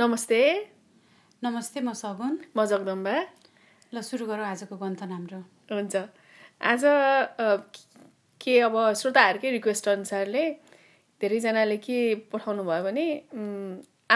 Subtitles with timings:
[0.00, 0.40] नमस्ते।
[1.42, 3.14] नमस्ते म सगुन। म जगदम्बा।
[3.92, 5.96] ल सुरु गरौँ आजको गन्थन हाम्रो हुन्छ।
[6.72, 6.82] आज
[8.40, 10.44] के अब श्रोताहरूकै रिक्वेस्ट अनुसारले
[11.20, 11.98] धेरैजनाले के
[12.32, 13.04] पठाउनु भयो भने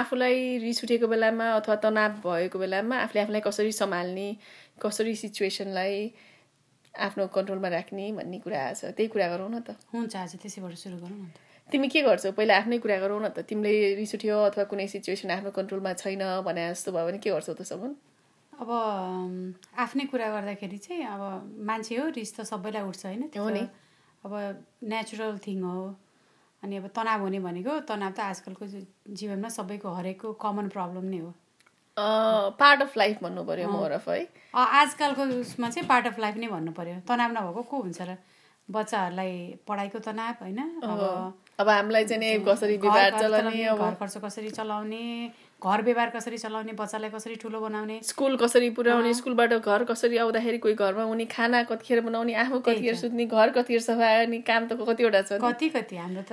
[0.00, 4.28] आफूलाई रिस उठेको बेलामा अथवा तनाव भएको बेलामा आफूले आफूलाई कसरी सम्हाल्ने
[4.80, 6.00] कसरी सिचुएसनलाई
[6.96, 10.96] आफ्नो कन्ट्रोलमा राख्ने भन्ने कुरा छ। त्यही कुरा गरौँ न त। हुन्छ आज त्यसैबाट सुरु
[11.04, 12.30] गरौँ न त तिमी के गर्छौ?
[12.32, 16.22] पहिला आफ्नै कुरा गरौँ न त। तिमीले रिस उठ्यो अथवा कुनै सिचुएसन आफ्नो कन्ट्रोलमा छैन
[16.44, 17.62] भने जस्तो भयो भने के गर्छौ त
[18.52, 18.70] अब
[19.76, 21.22] आफ्नै कुरा गर्दाखेरि चाहिँ अब
[21.66, 23.22] मान्छे हो रिस त सबैलाई उठ्छ होइन?
[23.34, 23.62] त्यो नि।
[24.24, 24.32] अब
[24.86, 25.82] नेचुरल थिङ हो।
[26.62, 28.64] अनि अब तनाव हुने भनेको तनाव त आजकलको
[29.18, 31.32] जीवनमा सबैको हरेकको कमन प्रब्लम नै हो।
[32.60, 34.22] पार्ट अफ लाइफ भन्नु पर्यो मोर अफ है?
[34.54, 38.16] आजकलको उसमा चाहिँ पार्ट अफ लाइफ नै भन्नु पर्यो। तनाव नभएको को हुन्छ र?
[38.68, 39.32] बच्चाहरूलाई
[39.68, 40.60] पढाइको तनाव होइन?
[40.82, 41.00] अब
[41.58, 45.02] अब हामीलाई चाहिँ नि कसरी व्यवहार चलाउने अब घर खर्च कसरी चलाउने
[45.62, 50.58] घर व्यवहार कसरी चलाउने बच्चालाई कसरी ठुलो बनाउने। स्कुल कसरी पुर्याउने स्कुलबाट घर कसरी आउँदाखेरि
[50.58, 54.70] कोही घरमा हुने खाना कतिखेर बनाउने आफू कतिखेर सुत्ने घर कतिखेर सफा गर्ने काम त
[54.82, 55.38] कतिवटा छ?
[55.46, 56.22] कति कति हाम्रो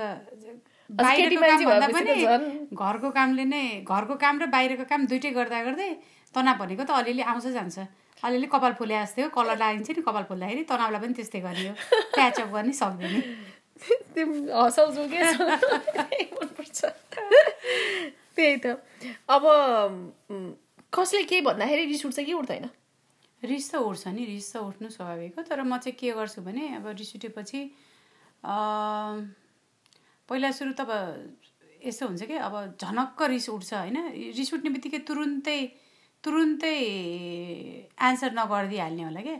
[2.82, 5.90] घरको कामले नै घरको काम र बाहिरको काम दुइटै गर्दा गर्दै
[6.34, 7.78] तनाव भनेको त अलिअलि आउँछ जान्छ।
[8.22, 11.72] अलिअलि कपाल फुले जस्तै हो कलर लगाइन्छ नि कपाल फुल्दाखेरि तनावलाई पनि त्यस्तै गरियो।
[12.16, 13.14] प्याचअप गर्ने सक्दैन।
[14.14, 15.04] तिमी हँसाउँछौ
[16.36, 16.80] मनपर्छ
[18.36, 18.66] त्यही त
[19.28, 19.42] अब
[20.92, 22.68] कसले के भन्दाखेरि रिस उठ्छ कि उठ्दैन
[23.42, 26.68] रिस त उठ्छ नि रिस त उठ्नु स्वाभाविक हो तर म चाहिँ के गर्छु भने
[26.76, 27.60] अब रिस उठेपछि
[30.28, 30.90] पहिला सुरु त अब
[31.84, 33.98] यस्तो हुन्छ कि अब झनक्क रिस उठ्छ होइन
[34.36, 35.60] रिस उठ्ने बित्तिकै तुरुन्तै
[36.24, 36.76] तुरुन्तै
[38.08, 39.38] एन्सर नगरिदिइहाल्ने होला क्या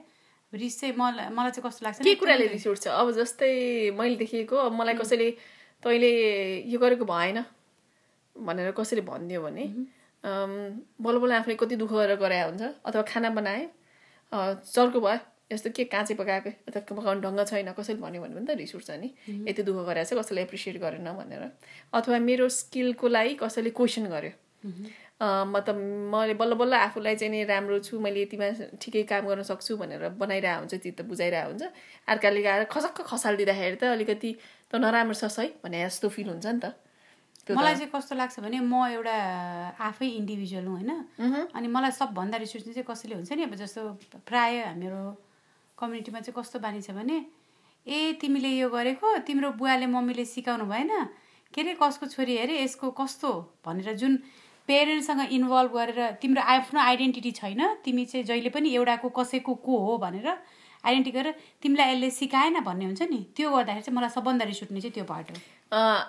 [0.52, 3.50] रिस चाहिँ मलाई मलाई चाहिँ कस्तो लाग्छ के कुराले रिस उठ्छ अब जस्तै
[3.96, 5.30] मैले देखेको अब मलाई कसैले
[5.82, 6.10] तैँले
[6.68, 7.44] यो गरेको भएन
[8.36, 9.64] भनेर कसैले भनिदियो भने
[10.24, 13.68] बल्ल बल्ल आफूले कति दुःख गरेर गराए हुन्छ अथवा खाना बनाए
[14.32, 15.18] चर्को भयो
[15.52, 18.90] यस्तो के काँचै पकाएको अथवा पकाउने ढङ्ग छैन कसैले भन्यो भने पनि त रिस उठ्छ
[19.00, 19.08] नि
[19.48, 21.48] यति दुःख गरेको छ कसैले एप्रिसिएट गरेन भनेर
[21.92, 24.32] अथवा मेरो स्किलको लागि कसैले क्वेसन गर्यो
[25.22, 25.76] मतलब
[26.12, 30.08] मैले बल्ल बल्ल आफूलाई चाहिँ नि राम्रो छु मैले यतिमा ठिकै काम गर्न सक्छु भनेर
[30.18, 31.62] बनाइरहेको हुन्छ चित्त बुझाइरहेको हुन्छ।
[32.10, 34.30] अर्काले गएर खसक्क खसालिदिँदाखेरि त अलिकति
[34.70, 36.74] त नराम्रो छ है भने जस्तो फिल हुन्छ नि त।
[37.54, 39.14] मलाई चाहिँ कस्तो लाग्छ भने म एउटा
[39.78, 40.90] आफै इन्डिभिजुअल हुँ होइन?
[41.54, 43.42] अनि मलाई सबभन्दा रिस उठ्ने चाहिँ कसैले हुन्छ नि?
[43.46, 43.80] अब जस्तो
[44.26, 45.02] प्राय हाम्रो
[45.78, 47.18] कम्युनिटीमा चाहिँ कस्तो बानी छ भने
[47.86, 50.90] ए तिमीले यो गरेको तिम्रो बुवाले मम्मीले सिकाउनु भएन।
[51.54, 52.38] के अरे कसको छोरी?
[52.38, 53.30] अरे यसको कस्तो?
[53.66, 54.12] भनेर जुन
[54.68, 59.98] पेरेन्ट्ससँग इन्भल्भ गरेर तिम्रो आफ्नो आइडेन्टिटी छैन तिमी चाहिँ जहिले पनि एउटाको कसैको को हो
[60.04, 63.20] भनेर आइडेन्टिटी गरेर तिमीलाई यसले सिकाएन भन्ने हुन्छ नि?
[63.36, 65.36] त्यो गर्दाखेरि चाहिँ मलाई सबभन्दा रिस उठ्ने चाहिँ त्यो पार्ट हो।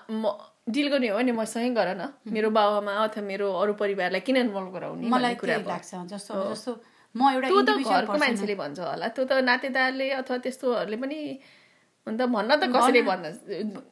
[0.09, 0.23] म
[0.69, 4.69] डिल गर्ने हो भने मसँगै गर न। मेरो बाबामा अथवा मेरो अरू परिवारलाई किन इन्भल्भ
[4.73, 6.71] गराउने मलाई कुरा लाग्छ जस्तो जस्तो
[7.15, 11.19] म एउटा त्यो त individual घरको मान्छेले भन्छ होला। त्यो त नातेदारले अथवा त्यस्तोहरूले पनि
[12.07, 13.25] अन्त भन्न त कसैले भन्न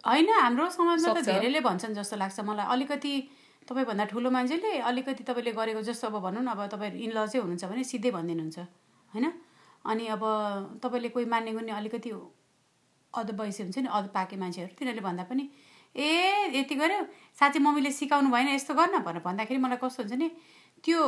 [0.01, 3.13] होइन हाम्रो समाजमा त। धेरैले भन्छन् जस्तो लाग्छ मलाई। अलिकति
[3.71, 7.65] तपाईँभन्दा ठुलो मान्छेले अलिकति तपाईँले गरेको जस्तो अब भनौँ न अब तपाईँ इनल चाहिँ हुनुहुन्छ
[7.71, 8.59] भने सिधै भनिदिनुहुन्छ
[9.13, 9.25] होइन?
[9.85, 10.23] अनि अब
[10.83, 12.11] तपाईँले कोही मान्ने गुन्ने अलिकति
[13.13, 15.43] अध वयसी हुन्छ नि अध पाके मान्छेहरू तिनीहरूले भन्दा पनि
[15.95, 16.99] ए यति गऱ्यो
[17.39, 18.99] साँच्चै मम्मीले सिकाउनु भएन यस्तो गर्न?
[19.07, 20.27] भनेर भन्दाखेरि मलाई कस्तो हुन्छ नि
[20.83, 20.99] त्यो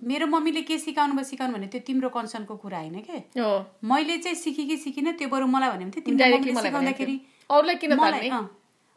[0.00, 3.18] मेरो मम्मीले के सिकाउनु भयो सिकाउनु भने त्यो तिम्रो कन्सर्नको कुरा होइन के?
[3.82, 7.16] मैले चाहिँ सिकेँ कि सिकिनँ त्यो बरु मलाई भन्यो भने थियो तिम्रो सिकाउँदाखेरि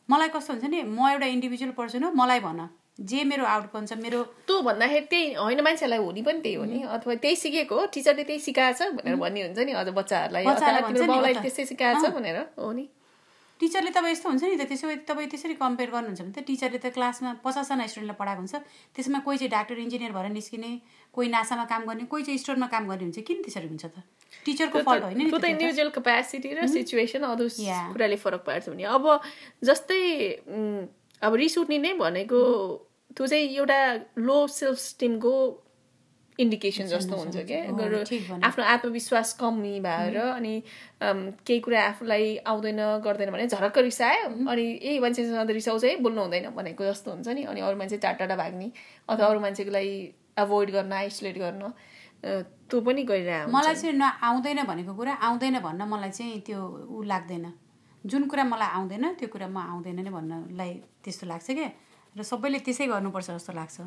[0.10, 2.68] मलाई कस्तो हुन्छ नि म एउटा इन्डिभिजुअल पर्सन हो मलाई भन।
[3.02, 6.82] जे मेरो आउटकम छ मेरो त्यो भन्दाखेरि त्यही होइन मान्छेलाई हुने पनि त्यही हो नि।
[6.96, 11.66] अथवा त्यही सिकेको हो टिचरले त्यही सिकाएछ भनेर भन्ने हुन्छ नि अझ बच्चाहरूलाई। त। त्यस्तै
[11.66, 12.86] सिकाएछ भनेर हो नि।
[13.60, 16.80] टिचरले तपाईँ यस्तो हुन्छ नि त त्यसो भए तपाईँ त्यसरी कम्पेयर गर्नुहुन्छ भने त टिचरले
[16.84, 18.56] त क्लासमा पचासजना स्टुडेन्टलाई पढाएको हुन्छ।
[18.96, 20.72] त्यसमा कोही चाहिँ डाक्टर इन्जिनियर भएर निस्किने
[21.16, 23.96] कोही नासामा काम गर्ने कोही चाहिँ स्टोरमा काम गर्ने हुन्छ किन त्यसरी हुन्छ त?
[24.46, 27.48] टिचरको फल्ट होइन। इन्डिभिजुअल क्यापेसिटी र सिचुएसन अरू.
[27.96, 29.04] कुराले फरक पार्छ भने। अब
[29.64, 30.02] जस्तै
[31.24, 32.40] अब रिस उठ्ने नै भनेको
[33.16, 33.80] त्यो चाहिँ एउटा
[34.20, 35.34] लो सेल्फ स्टिमको
[36.40, 37.60] इन्डिकेसन जस्तो हुन्छ क्या।
[38.44, 40.54] आफ्नो आत्मविश्वास कमी भएर अनि
[41.02, 46.22] केही कुरा आफूलाई आउँदैन गर्दैन भने झरक्क रिसायो। अनि ए मान्छेसँग त रिसाउँछ है बोल्नु
[46.22, 48.72] हुँदैन भनेको जस्तो हुन्छ नि। अनि अरू मान्छे टाढा टाढा भाग्ने
[49.10, 49.96] अथवा अरू मान्छेको लागि
[50.44, 51.64] एभोइड गर्न आइसोलेट गर्न
[52.68, 56.60] त्यो पनि गरिरहेको मलाई चाहिँ न आउँदैन भनेको कुरा आउँदैन भन्न मलाई चाहिँ त्यो
[56.90, 57.46] ऊ लाग्दैन।
[58.04, 60.72] जुन कुरा मलाई आउँदैन त्यो कुरा म आउँदैन नै भन्नलाई
[61.04, 61.70] त्यस्तो लाग्छ क्या।
[62.16, 63.78] र सबैले त्यसै गर्नुपर्छ जस्तो लाग्छ।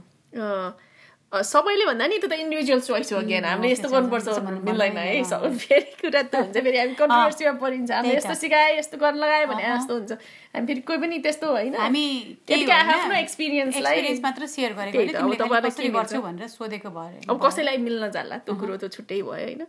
[1.33, 5.25] सबैले भन्दा नि त्यो त इन्डिभिजुअल चोइस हो अगेन हामीले यस्तो गर्नुपर्छ भन्नु मिल्दैन है
[5.29, 9.47] सब फेरि कुरा त हुन्छ फेरि हामी कन्ट्रोभर्सीमा परिन्छ हामीले यस्तो सिकाए यस्तो गर्न लगायो
[9.53, 10.13] भने जस्तो हुन्छ।
[10.57, 12.07] हामी फेरि कोही पनि त्यस्तो होइन। हामी?
[12.49, 15.69] आफ्नो एक्सपिरियन्सलाई मात्र सेयर गरेको अब
[16.25, 16.89] भनेर सोधेको
[17.37, 19.63] कसैलाई मिल्न जाला त्यो कुरो त छुट्टै भयो होइन।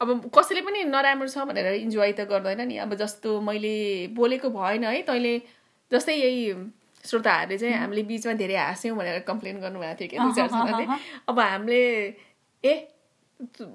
[0.00, 4.84] अब कसैले पनि नराम्रो छ भनेर इन्जोय त गर्दैन नि। अब जस्तो मैले बोलेको भएन
[4.84, 5.34] है तैँले
[5.90, 6.44] जस्तै यही
[7.04, 10.84] श्रोताहरूले चाहिँ हामीले बिचमा धेरै हाँस्यौँ भनेर कम्प्लेन गर्नुभएको थियो क्या दुई चारजनाले
[11.28, 11.82] अब हामीले
[12.64, 12.74] ए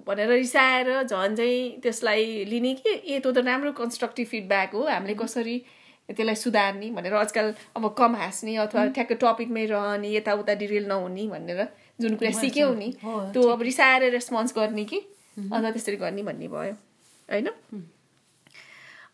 [0.08, 2.90] भनेर रिसाएर झन् चाहिँ त्यसलाई लिने कि?
[2.90, 5.58] ए त्यो त राम्रो कन्स्ट्रक्टिभ फिडब्याक हो हामीले कसरी
[6.10, 6.90] त्यसलाई सुधार्ने?
[6.92, 11.68] भनेर आजकल अब कम हाँस्ने अथवा ठ्याक्क टपिकमै रहने यताउता डिरेल नहुने भनेर
[12.02, 15.00] जुन कुरा सिक्यौ नि त्यो अब रिसाएर रेस्पोन्स गर्ने कि?
[15.40, 16.76] अथवा त्यसरी गर्ने भन्ने भयो।
[17.30, 17.48] होइन?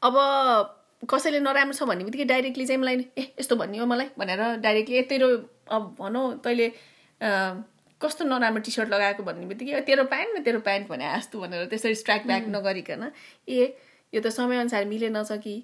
[0.02, 0.16] अब
[1.04, 4.96] कसैले नराम्रो छ भन्ने बित्तिकै डाइरेक्टली चाहिँ मलाई ए यस्तो भन्ने हो मलाई भनेर डाइरेक्टली
[4.98, 5.28] ए तेरो
[5.78, 6.68] अब भनौँ तैँले
[8.02, 11.40] कस्तो नराम्रो टी सर्ट लगाएको भन्ने बित्तिकै "ए, तेरो प्यान्ट न तेरो प्यान्ट भने जस्तो
[11.40, 13.12] भनेर त्यसरी स्ट्राइक ब्याक नगरिकन
[13.48, 13.74] ए
[14.14, 15.56] यो त समयअनुसार मिलेनछ कि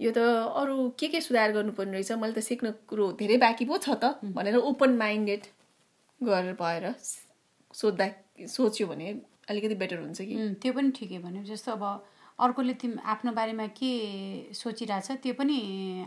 [0.00, 0.18] यो त
[0.60, 4.32] अरू के के सुधार गर्नुपर्ने रहेछ मैले त सिक्ने कुरो धेरै बाँकी पो छ त
[4.38, 5.42] भनेर ओपन माइन्डेड
[6.20, 6.84] गरेर भएर
[7.74, 8.08] सोद्धा
[8.56, 9.08] सोच्यो भने
[9.50, 11.82] अलिकति बेटर हुन्छ कि। त्यो पनि ठिकै भन्यो। जस्तो अब
[12.38, 13.92] अर्कोले तिमी आफ्नो बारेमा के
[14.54, 15.58] सोचिरहेछ त्यो पनि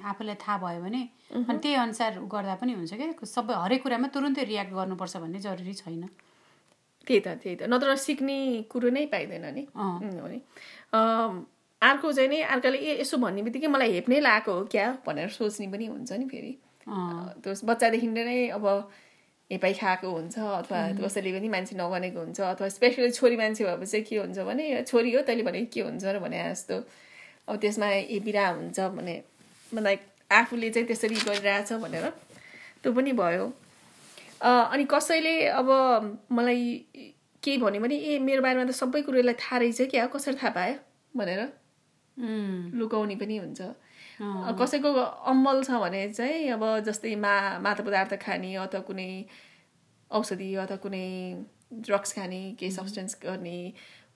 [0.03, 1.01] आफूलाई थाहा भयो भने
[1.31, 5.73] अनि त्यही अनुसार गर्दा पनि हुन्छ क्या। सबै हरेक कुरामा तुरुन्तै रियाक्ट गर्नुपर्छ भन्ने जरुरी
[5.73, 6.03] छैन।
[7.07, 8.37] त्यही त त्यही त। नत्र सिक्ने
[8.71, 10.39] कुरो नै पाइँदैन नि। हो नि
[11.81, 15.67] अर्को चाहिँ नि अर्काले ए यसो भन्ने बित्तिकै मलाई हेप्नै लागेको हो क्या भनेर सोच्ने
[15.69, 16.53] पनि हुन्छ नि फेरि।
[17.41, 18.65] त्यो बच्चादेखि नै अब
[19.51, 24.05] हेपाइ खाएको हुन्छ अथवा कसैले पनि मान्छे नगनेको हुन्छ अथवा स्पेसली छोरी मान्छे भएपछि चाहिँ
[24.05, 26.75] के हुन्छ भने छोरी हो तैँले भने के हुन्छ र भने जस्तो।
[27.47, 29.15] अब त्यसमा हेपिरा हुन्छ भने
[29.71, 29.97] मलाई
[30.33, 32.09] आफूले चाहिँ त्यसरी गरिरहेछ भनेर
[32.81, 33.45] त्यो पनि भयो।
[34.41, 35.69] अनि कसैले अब
[36.31, 36.63] मलाई
[37.43, 40.75] केही भन्यो भने ए मेरो बारेमा त सबै कुरोलाई थाहा रहेछ क्या कसरी थाहा पायो
[41.13, 41.41] भनेर
[42.81, 43.61] लुकाउने पनि हुन्छ।
[44.21, 44.89] कसैको
[45.33, 49.09] अम्मल छ भने चाहिँ अब जस्तै मा मादक पदार्थ खाने अथवा कुनै
[50.11, 51.05] औषधि अथवा कुनै
[51.85, 53.59] ड्रग्स खाने केही सब्सटेन्स गर्ने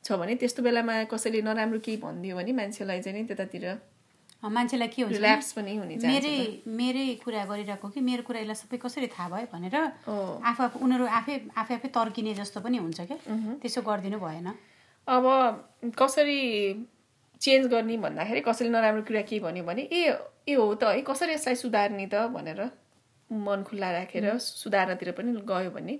[0.03, 3.65] छ भने त्यस्तो बेलामा कसैले नराम्रो केही भनिदियो भने मान्छेलाई चाहिँ नि त्यतातिर
[4.43, 6.35] मान्छेलाई के हुन्छ भने, रिल्याप्स पनि हुने मेरै
[6.79, 11.05] मेरै कुरा गरिरहेको कि मेरो कुरा यसलाई सबै कसरी थाहा भयो भनेर आफू आफू उनीहरू
[11.19, 13.17] आफै आफै आफै तर्किने जस्तो पनि हुन्छ क्या।
[13.59, 14.47] त्यसो गरिदिनु भएन।
[15.07, 15.25] अब
[15.99, 16.39] कसरी
[17.41, 20.01] चेन्ज गर्ने भन्दाखेरि कसैले नराम्रो कुरा के भन्यो भने ए
[20.47, 22.27] ए हो त है कसरी यसलाई सुधार्ने त?
[22.35, 22.61] भनेर
[23.29, 25.99] मन खुल्ला राखेर सुधार्नतिर पनि गयो भने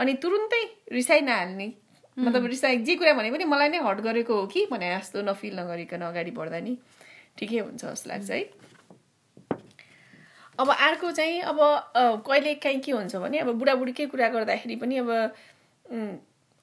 [0.00, 1.72] अनि तुरुन्तै रिसाइ नहाल्ने।
[2.16, 5.58] मतलब रिसाइ जे कुरा भने पनि मलाई नै हट गरेको हो कि भने जस्तो नफिल
[5.60, 6.76] नगरिकन अगाडि बढ्दा नि।
[7.38, 8.42] ठिकै हुन्छ जस्तो लाग्छ है।
[10.58, 11.58] अब अर्को चाहिँ अब
[12.26, 15.10] कहिले काहीँ के हुन्छ भने अब बुढाबुढीकै कुरा गर्दाखेरि पनि अब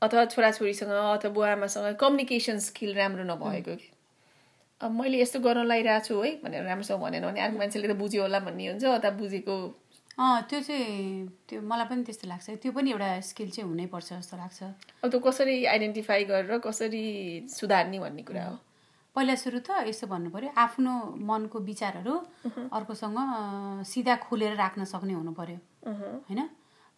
[0.01, 3.89] अथवा छोराछोरीसँग अथवा बुवा आमासँग कम्युनिकेसन स्किल राम्रो नभएको कि?
[4.81, 8.21] अब मैले यस्तो गर्न लगाइरहेको छु है भनेर राम्रोसँग भनेन भने अर्को मान्छेले त बुझ्यो
[8.21, 9.55] होला भन्ने हुन्छ अथवा बुझेको।
[10.17, 14.37] अँ त्यो चाहिँ त्यो मलाई पनि त्यस्तो लाग्छ। त्यो पनि एउटा स्किल चाहिँ हुनैपर्छ जस्तो
[14.37, 14.59] लाग्छ।
[15.05, 17.05] अब त्यो कसरी आइडेन्टिफाई गरेर कसरी
[17.49, 18.55] सुधार्ने भन्ने कुरा हो?
[19.15, 20.91] पहिला सुरु त यस्तो भन्नु पर्यो आफ्नो
[21.29, 22.13] मनको विचारहरू
[22.73, 23.17] अर्कोसँग
[23.85, 26.41] सिधा खुलेर राख्न सक्ने हुनु अहँ, होइन?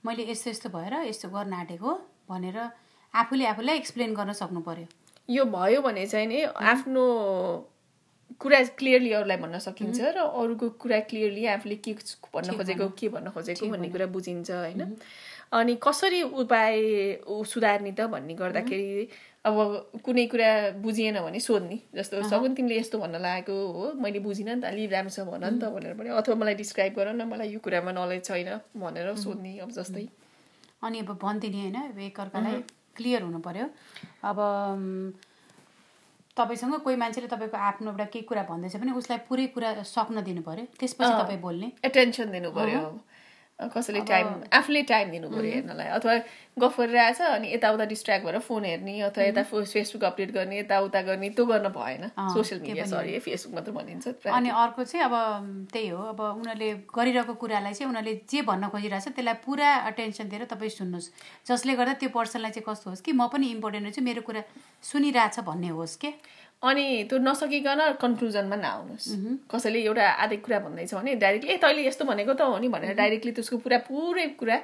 [0.06, 1.92] मैले यस्तो यस्तो भएर यस्तो गर्न आँटेको
[2.30, 2.58] भनेर
[3.14, 4.88] आफूले आफूलाई एक्सप्लेन गर्न सक्नु पर्यो
[5.30, 7.04] यो भयो भने चाहिँ नि आफ्नो
[8.40, 11.94] कुरा क्लियरली अरूलाई भन्न सकिन्छ र अरूको कुरा क्लियरली आफूले के
[12.34, 14.96] भन्न खोजेको के भन्न खोजेको भन्ने कुरा बुझिन्छ होइन?
[15.54, 16.76] अनि कसरी उपाय
[17.46, 19.08] सुधार्ने त भन्ने गर्दाखेरि
[19.46, 19.56] अब
[20.06, 20.50] कुनै कुरा
[20.82, 24.88] बुझिएन भने सोध्ने। जस्तो सगुन तिमीले यस्तो भन्न लागेको हो मैले बुझिनँ नि त अलि
[24.88, 28.24] राम्रोसँग भन नि त भनेर पनि अथवा मलाई डिस्क्राइब गर न मलाई यो कुरामा नलेज
[28.24, 30.08] छैन भनेर सोध्ने अब जस्तै।
[30.84, 32.64] अनि अब भनिदिने होइन एकअर्कालाई
[32.96, 33.68] क्लियर हुनु पर्यो।
[34.24, 34.38] अब
[36.38, 40.42] तपाईँसँग कोही मान्छेले तपाईँको आफ्नो एउटा केही कुरा भन्दैछ भने उसलाई पुरै कुरा सक्न दिनु
[40.42, 43.00] पर्यो। त्यसपछि तपाईँ बोल्ने। एटेन्सन दिनु अब
[43.70, 46.14] कसैले टाइम आफूले टाइम दिनु पर्यो हेर्नलाई। अथवा
[46.54, 51.30] गफ गरिरहेछ अनि यताउता डिस्ट्र्याक्ट भएर फोन हेर्ने अथवा यता फेसबुक अपडेट गर्ने यताउता गर्ने
[51.34, 52.04] त्यो गर्न भएन।
[52.34, 55.16] सोसियल मिडिया सरी फेसबुक मात्र भनिन्छ। अनि अर्को चाहिँ अब
[55.74, 60.46] त्यही हो अब उनीहरूले गरिरहेको कुरालाई चाहिँ उनीहरूले जे भन्न खोजिरहेछ त्यसलाई पुरा अटेन्सन दिएर
[60.54, 61.10] तपाईँ सुन्नुहोस्।
[61.50, 64.42] जसले गर्दा त्यो पर्सनलाई चाहिँ कस्तो होस् कि म पनि इम्पोर्टेन्ट रहेछु मेरो कुरा
[64.84, 66.14] सुनिरहेछ भन्ने होस् के?
[66.64, 69.08] अनि त्यो नसकिकन कन्क्लुजनमा नआउनुहोस्।
[69.52, 72.94] कसैले एउटा आधे कुरा भन्दैछ भने डाइरेक्टली ए तैँले यस्तो भनेको त हो नि भनेर
[72.96, 74.58] डाइरेक्टली त्यसको पुरा पुरै कुरा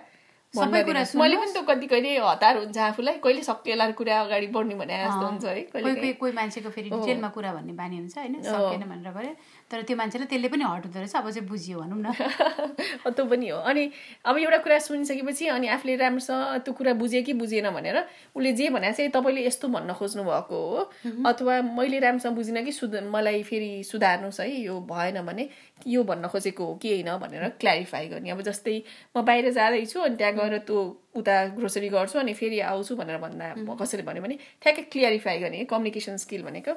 [0.54, 4.48] सबै कुरा दिनुहोस्। मैले पनि त्यो कति कहिले हतार हुन्छ आफूलाई कहिले सकिएला कुरा अगाडि
[4.50, 8.18] बढ्ने भने जस्तो हुन्छ है कोही कोही कोही मान्छेको फेरि डिटेलमा कुरा भन्ने बानी हुन्छ
[8.18, 9.32] होइन सकेन भनेर गरे
[9.70, 12.10] तर त्यो मान्छेलाई त्यसले पनि हट हुँदो रहेछ अब चाहिँ बुझियो भनौँ न।
[13.14, 13.84] त्यो पनि हो। अनि
[14.26, 17.98] अब एउटा कुरा सुनिसकेपछि अनि आफूले राम्रोसँग त्यो कुरा बुझेँ कि बुझेन भनेर
[18.34, 20.90] उसले जे भने चाहिँ तपाईँले यस्तो भन्न खोज्नु भएको हो
[21.30, 25.50] अथवा मैले राम्रोसँग बुझिनँ कि सुध मलाई फेरि सुधार्नुहोस् है यो भएन भने
[25.88, 28.82] यो भन्न खोजेको हो कि होइन भनेर क्ल्यारिफाई गर्ने। अब जस्तै
[29.14, 30.80] म बाहिर जाँदैछु अनि त्यहाँ गएर त्यो
[31.20, 36.18] उता ग्रोसरी गर्छु अनि फेरि आउँछु भनेर भन्दा कसैले भन्यो भने ठ्याक्कै क्लियरिफाई गर्ने कम्युनिकेसन
[36.26, 36.74] स्किल भनेको।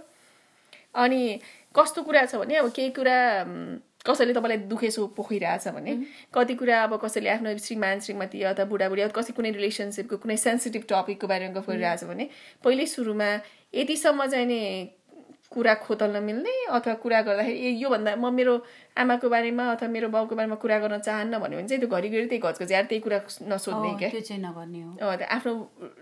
[0.94, 1.40] अनि
[1.74, 3.16] कस्तो कुरा छ भने अब केही कुरा
[4.06, 5.92] कसैले तपाईँलाई दुखेसो पोखिरहेछ भने
[6.34, 10.82] कति कुरा अब कसैले आफ्नो श्रीमान श्रीमती अथवा बुढाबुढी अथवा कसै कुनै रिलेसनसिपको कुनै सेन्सिटिभ
[10.90, 12.28] टपिकको बारेमा गफ गरिरहेछ भने
[12.64, 13.28] पहिल्यै सुरुमा
[13.74, 14.60] यतिसम्म चाहिँ नि
[15.54, 18.54] कुरा खोतल्न मिल्ने अथवा कुरा गर्दाखेरि ए योभन्दा म मेरो
[18.98, 22.40] आमाको बारेमा अथवा मेरो बाउको बारेमा कुरा गर्न चाहन्न भन्यो भने चाहिँ त्यो घरिघरि त्यही
[22.40, 23.18] घचघच यार त्यही कुरा
[23.52, 25.52] नसोध्ने क्या। त्यो चाहिँ नगर्ने हो। आफ्नो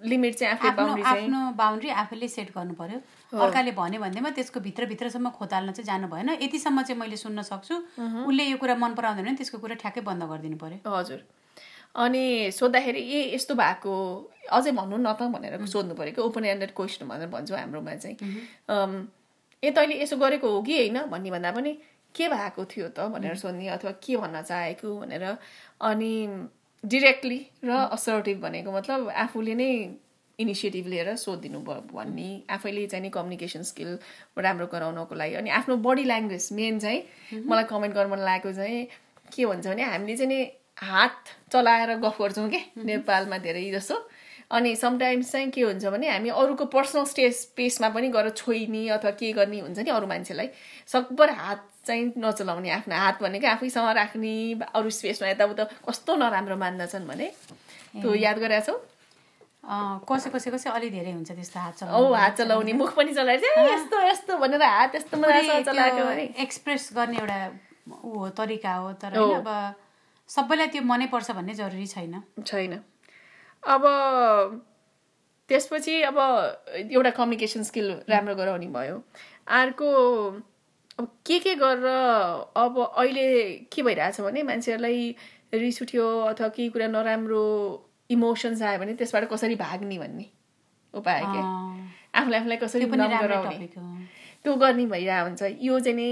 [0.07, 2.99] लिमिट चाहिँ आफ्नो आफ्नो बााउन्ड्री आफूले सेट गर्नु पर्यो।
[3.35, 7.75] अर्काले भन्यो भन्दैमा त्यसको भित्रभित्रसम्म खोताल्न चाहिँ जानु भएन। यतिसम्म चाहिँ मैले सुन्न सक्छु।
[8.27, 11.21] उसले यो कुरा मन पराउँदैन भने त्यसको कुरा ठ्याक्कै बन्द गरिदिनु पर्यो। हजुर।
[11.91, 13.93] अनि सोद्धाखेरि ए यस्तो भएको
[14.51, 18.19] अझै भन्नु न त भनेर सोध्नु पऱ्यो कि ओपन एन्डेड क्वेसन भनेर भन्छौँ हाम्रोमा चाहिँ।
[19.63, 20.99] ए तैँले यसो गरेको हो कि होइन?
[21.11, 21.73] भन्ने भन्दा पनि
[22.15, 23.09] के भएको थियो त?
[23.13, 24.89] भनेर सोध्ने अथवा के भन्न चाहेको?
[25.01, 25.25] भनेर
[25.81, 26.13] अनि
[26.85, 29.71] डिरेक्टली र असर्टिभ भनेको मतलब आफूले नै
[30.39, 33.99] इनिसिएटिभ लिएर सोधिदिनु भयो भन्ने आफैले चाहिँ नि कम्युनिकेसन स्किल
[34.39, 38.87] राम्रो गराउनको लागि। अनि आफ्नो बडी ल्याङ्ग्वेज मेन चाहिँ मलाई कमेन्ट गर्न मन लागेको चाहिँ
[39.29, 40.41] के भन्छ भने हामीले चाहिँ नि
[40.81, 42.61] हात चलाएर गफ गर्छौँ कि?
[42.81, 43.97] नेपालमा धेरै जसो।
[44.51, 49.11] अनि समटाइम्स चाहिँ के हुन्छ भने हामी अरूको पर्सनल स्टेज स्पेसमा पनि गएर छोइने अथवा
[49.21, 50.49] के गर्ने हुन्छ नि अरू मान्छेलाई।
[50.93, 54.33] सकभर हात चाहिँ नचलाउने आफ्नो हात भनेको आफैसँग राख्ने
[54.75, 57.27] अरू स्पेसमा यताउता कस्तो नराम्रो मान्दछन् भने
[58.03, 58.75] त्यो याद गरेका छौ?
[60.11, 63.55] कसै कसै कसै अलि धेरै हुन्छ त्यस्तो हात औ हात चलाउने मुख पनि चलाएर चाहिँ
[63.69, 65.17] "ए, यस्तो यस्तो भनेर हात यस्तो
[65.69, 66.05] चलाएको
[66.43, 67.39] एक्सप्रेस गर्ने एउटा
[68.05, 69.49] ऊ हो तरिका हो तर अब
[70.31, 72.73] सबैलाई त्यो मनै पर्छ भन्ने जरुरी छैन। छैन।
[73.63, 73.83] अब
[75.49, 76.17] त्यसपछि अब
[76.93, 79.03] एउटा कम्युनिकेसन स्किल राम्रो गराउने भयो।
[79.61, 79.89] अर्को
[80.99, 81.87] अब के के गरेर
[82.57, 83.27] अब अहिले
[83.73, 85.15] के भइरहेछ भने मान्छेहरूलाई
[85.55, 87.45] रिस उठ्यो अथवा केही कुरा नराम्रो
[88.11, 90.27] इमोसन्स आयो भने त्यसबाट कसरी भाग्ने भन्ने
[90.95, 91.41] उपाय के?
[92.19, 93.69] आफूलाई आफूलाई कसरी गराउने।
[94.45, 96.09] त्यो गर्ने भइरहेको हुन्छ। यो चाहिँ नि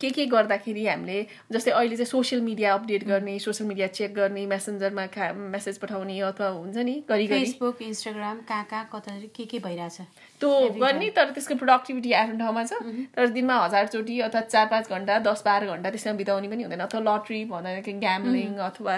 [0.00, 4.44] के के गर्दाखेरि हामीले जस्तै अहिले चाहिँ सोसियल मिडिया अपडेट गर्ने सोसियल मिडिया चेक गर्ने
[4.46, 9.58] मेसेन्जरमा खा मेसेज पठाउने अथवा हुन्छ नि घरिघरि फेसबुक इन्स्टाग्राम कहाँ कहाँ कता के के
[9.58, 9.98] भइरहेछ?
[10.40, 12.72] त्यो गर्ने तर त्यसको प्रोडक्टिभिटी आफ्नो ठाउँमा छ।
[13.16, 17.00] तर दिनमा हजारचोटि अथवा चार पाँच घन्टा दस बाह्र घन्टा त्यसमा बिताउने पनि हुँदैन। अथवा
[17.02, 18.94] लट्री भन्दाखेरि ग्याम्लिङ अथवा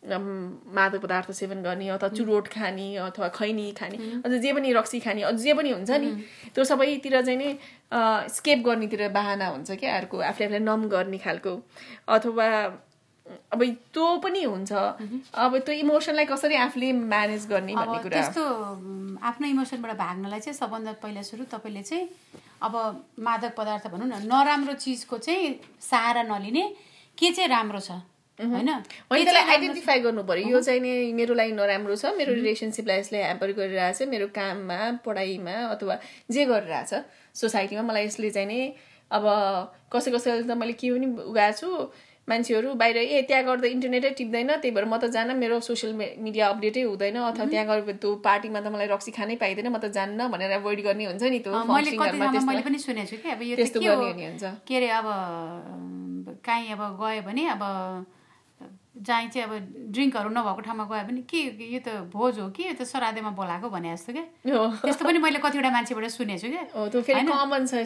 [0.00, 5.22] मादक पदार्थ सेवन गर्ने अथवा चुरोट खाने अथवा खैनी खाने अझ जे पनि रक्सी खाने
[5.22, 6.10] अझ जे पनि हुन्छ नि
[6.54, 7.48] त्यो सबैतिर चाहिँ नि
[7.92, 11.52] स्केप गर्नेतिर बाहना हुन्छ क्या अर्को आफूले आफूलाई नम गर्ने खालको।
[12.08, 12.46] अथवा
[13.54, 13.62] अब
[13.94, 14.72] त्यो पनि हुन्छ।
[15.34, 18.42] अब त्यो इमोसनलाई कसरी आफूले म्यानेज गर्ने भन्ने कुरा। त्यस्तो
[19.22, 22.08] आफ्नो इमोसनबाट भाग्नलाई चाहिँ सबभन्दा पहिला सुरु तपाईँले चाहिँ
[22.62, 22.74] अब
[23.18, 26.64] मादक पदार्थ भनौँ न नराम्रो चिजको चाहिँ सहारा नलिने
[27.18, 28.68] के चाहिँ राम्रो छ होइन?
[29.10, 29.44] होइन त्यसलाई?
[29.52, 34.02] आइडेन्टिफाई गर्नु पर्यो यो चाहिँ नि मेरो लागि नराम्रो छ। मेरो रिलेसनसिपलाई यसले ह्याम्पर गरिरहेछ
[34.08, 35.94] मेरो काममा पढाइमा अथवा
[36.30, 36.92] जे गरिरहेछ।
[37.34, 38.60] सोसाइटीमा मलाई यसले चाहिँ नि
[39.10, 39.24] अब
[39.92, 41.68] कसै कसैले त मैले के पनि उगाएको छु
[42.28, 46.48] मान्छेहरू बाहिर ए त्यहाँ गर्दा इन्टरनेटै टिप्दैन त्यही भएर म त जान मेरो सोसियल मिडिया
[46.54, 50.28] अपडेटै हुँदैन अथवा त्यहाँ गएर त्यो पार्टीमा त मलाई रक्सी खानै पाइँदैन म त जान्न
[50.30, 54.26] भनेर एभोइड गर्ने हुन्छ नि त्यो मैले पनि सुनेको छु कि अब यो त्यस्तो गर्ने
[54.30, 55.06] हुन्छ। के अरे अब
[56.46, 57.62] काहीँ अब गयो भने अब
[59.00, 59.52] जहीँ चाहिँ अब
[59.96, 61.40] ड्रिङ्कहरू नभएको ठाउँमा गयो भने के
[61.72, 64.26] यो त भोज हो कि यो त श्राद्धमा बोलाएको भने जस्तो क्या
[64.84, 67.22] त्यस्तो पनि मैले कतिवटा मान्छेबाट सुनेको छु क्या?
[67.24, 67.80] कमन छ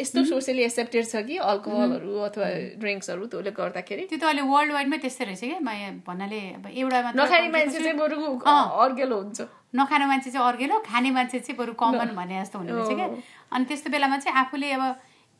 [0.00, 2.48] यस्तो सोसियली एक्सेप्टेड छ कि अल्कोहलहरू अथवा
[2.80, 4.02] ड्रिङ्क्सहरू त्यसले गर्दाखेरि?
[4.08, 5.60] त्यो त अहिले वर्ल्ड वाइडमै त्यस्तै रहेछ क्या
[6.08, 8.16] भन्नाले अब एउटा नखाने मान्छे चाहिँ बरु।
[8.48, 9.40] अर्गेलो हुन्छ।
[9.76, 13.08] नखाने मान्छे चाहिँ अर्गेलो खाने मान्छे चाहिँ बरु कमन भने जस्तो हुने रहेछ क्या
[13.52, 14.84] अनि त्यस्तो बेलामा चाहिँ आफूले अब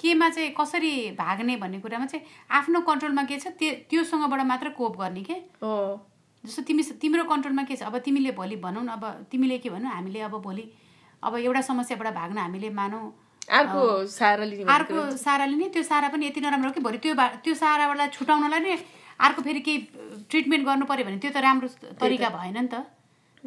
[0.01, 4.97] केमा चाहिँ कसरी भाग्ने भन्ने कुरामा चाहिँ आफ्नो कन्ट्रोलमा के छ त्यो त्योसँगबाट मात्र कोप
[5.01, 5.37] गर्ने के?
[5.63, 5.75] हो।
[6.45, 7.83] जस्तो तिमी तिम्रो कन्ट्रोलमा के छ?
[7.83, 10.65] अब तिमीले भोलि भनौँ न अब तिमीले के भनौँ हामीले अब भोलि
[11.23, 13.07] अब एउटा समस्याबाट भाग्न हामीले मानौँ।
[13.49, 13.81] अर्को
[14.45, 18.13] लिने भनेको अर्को साराले नै त्यो सारा पनि यति नराम्रो कि भोलि त्यो त्यो साराबाट
[18.15, 18.77] छुटाउनलाई नै
[19.19, 19.79] अर्को फेरि केही
[20.31, 22.85] ट्रिटमेन्ट गर्नु पऱ्यो भने त्यो त राम्रो तरिका भएन नि त।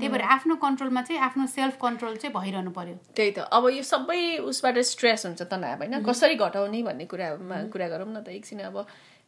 [0.02, 3.84] त्यही भएर आफ्नो कन्ट्रोलमा चाहिँ आफ्नो सेल्फ कन्ट्रोल चाहिँ भइरहनु पर्यो। त्यही त। अब यो
[3.86, 6.02] सबै उसबाट स्ट्रेस हुन्छ तनाव होइन?
[6.02, 8.78] कसरी घटाउने भन्ने कुरामा कुरा गरौँ न त एकछिन अब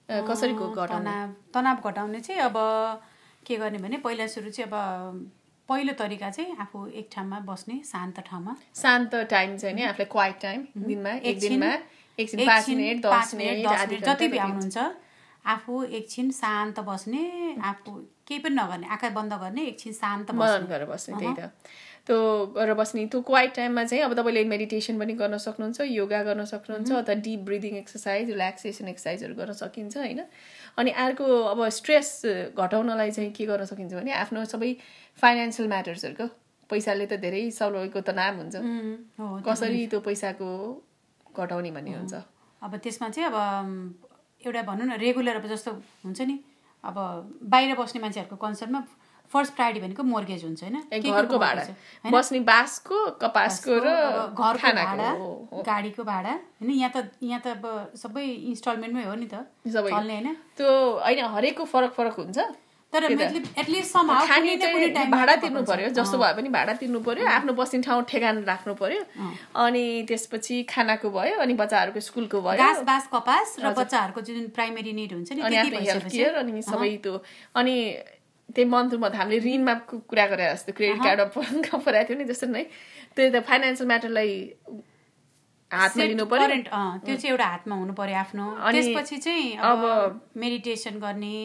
[0.09, 1.15] कसरी घटाउने?
[1.53, 2.57] तनाव घटाउने चाहिँ अब
[3.45, 4.75] के गर्ने भने पहिला सुरु चाहिँ अब
[5.69, 10.39] पहिलो तरिका चाहिँ आफू एक ठाउँमा बस्ने शान्त ठाउँमा। शान्त टाइम चाहिँ नि आफूलाई क्वाइट
[10.41, 11.71] टाइम दिनमा एक दिनमा
[12.19, 14.77] एकछिन पाँच मिनट, दस मिनट जति भ्याउनुहुन्छ
[15.45, 17.23] आफू एकछिन शान्त बस्ने
[17.63, 17.91] आफू
[18.27, 21.51] केही पनि नगर्ने आँखा बन्द गर्ने एकछिन शान्त मनन गरेर बस्ने त्यही त।
[22.07, 22.19] त्यो
[22.55, 26.91] गरेर बस्ने त्यो क्वाइट टाइममा चाहिँ अब तपाईँले मेडिटेसन पनि गर्न सक्नुहुन्छ योगा गर्न सक्नुहुन्छ
[26.91, 30.21] अथवा डिप ब्रिदिङ एक्सर्साइज रिल्याक्सेसन एक्सर्साइजहरू गर्न सकिन्छ होइन?
[30.77, 32.09] अनि अर्को अब स्ट्रेस
[32.57, 34.71] घटाउनलाई चाहिँ के गर्न सकिन्छ भने आफ्नो सबै
[35.21, 36.27] फाइनेन्सियल म्याटर्सहरूको
[36.69, 40.47] पैसाले त धेरै सबैको तनाव हुन्छ। उम्, हो कसरी त्यो पैसाको
[41.35, 42.13] घटाउने भन्ने हुन्छ?
[42.61, 43.35] अब त्यसमा चाहिँ अब
[44.43, 45.71] एउटा भनौँ न रेगुलर अब जस्तो
[46.03, 46.35] हुन्छ नि।
[46.83, 46.95] अब
[47.51, 48.81] बाहिर बस्ने मान्छेहरूको कन्सर्नमा
[49.31, 50.77] फर्स्ट प्रायोरिटी भनेको मोर्गेज हुन्छ होइन?
[50.93, 51.63] घरको भाडा?
[52.05, 53.87] बस्ने बाँसको कपासको र
[54.29, 55.09] घरको भाडा।
[55.65, 56.69] गाडीको भाडा होइन?
[56.71, 60.29] यहाँ त यहाँ त अब सबै इन्स्टलमेन्टमै हो नि त। सबै। चल्ने होइन?
[60.57, 60.69] त्यो
[61.01, 62.37] होइन हरेकको फरक फरक हुन्छ?
[62.93, 63.81] तर त्यही
[64.29, 68.43] खाने चाहिँ भाडा तिर्नु पर्यो जस्तो भए पनि भाडा तिर्नु पर्यो आफ्नो बस्ने ठाउँ ठेगान
[68.45, 69.01] राख्नु पर्यो।
[69.57, 74.93] अनि त्यसपछि खानाको भयो अनि बच्चाहरूको स्कुलको भयो। घाँस बाँस कपास र बच्चाहरूको जुन प्राइमेरी
[74.93, 77.15] निड हुन्छ नि हेल्थ केयर अनि सबै त्यो।
[77.57, 77.75] अनि
[78.49, 82.63] त्यही मन्थमा त हामीले ऋणमा कुरा गरेर जस्तो क्रेडिट कार्डमा परेको थियो नि जस्तो नै।
[83.17, 84.31] त्यो त फाइनेन्सियल म्याटरलाई
[85.71, 86.47] हातमा लिनु पर्यो।
[87.01, 89.81] त्यो चाहिँ एउटा हातमा हुनु पर्यो आफ्नो। त्यसपछि चाहिँ अब
[90.37, 91.35] मेडिटेसन गर्ने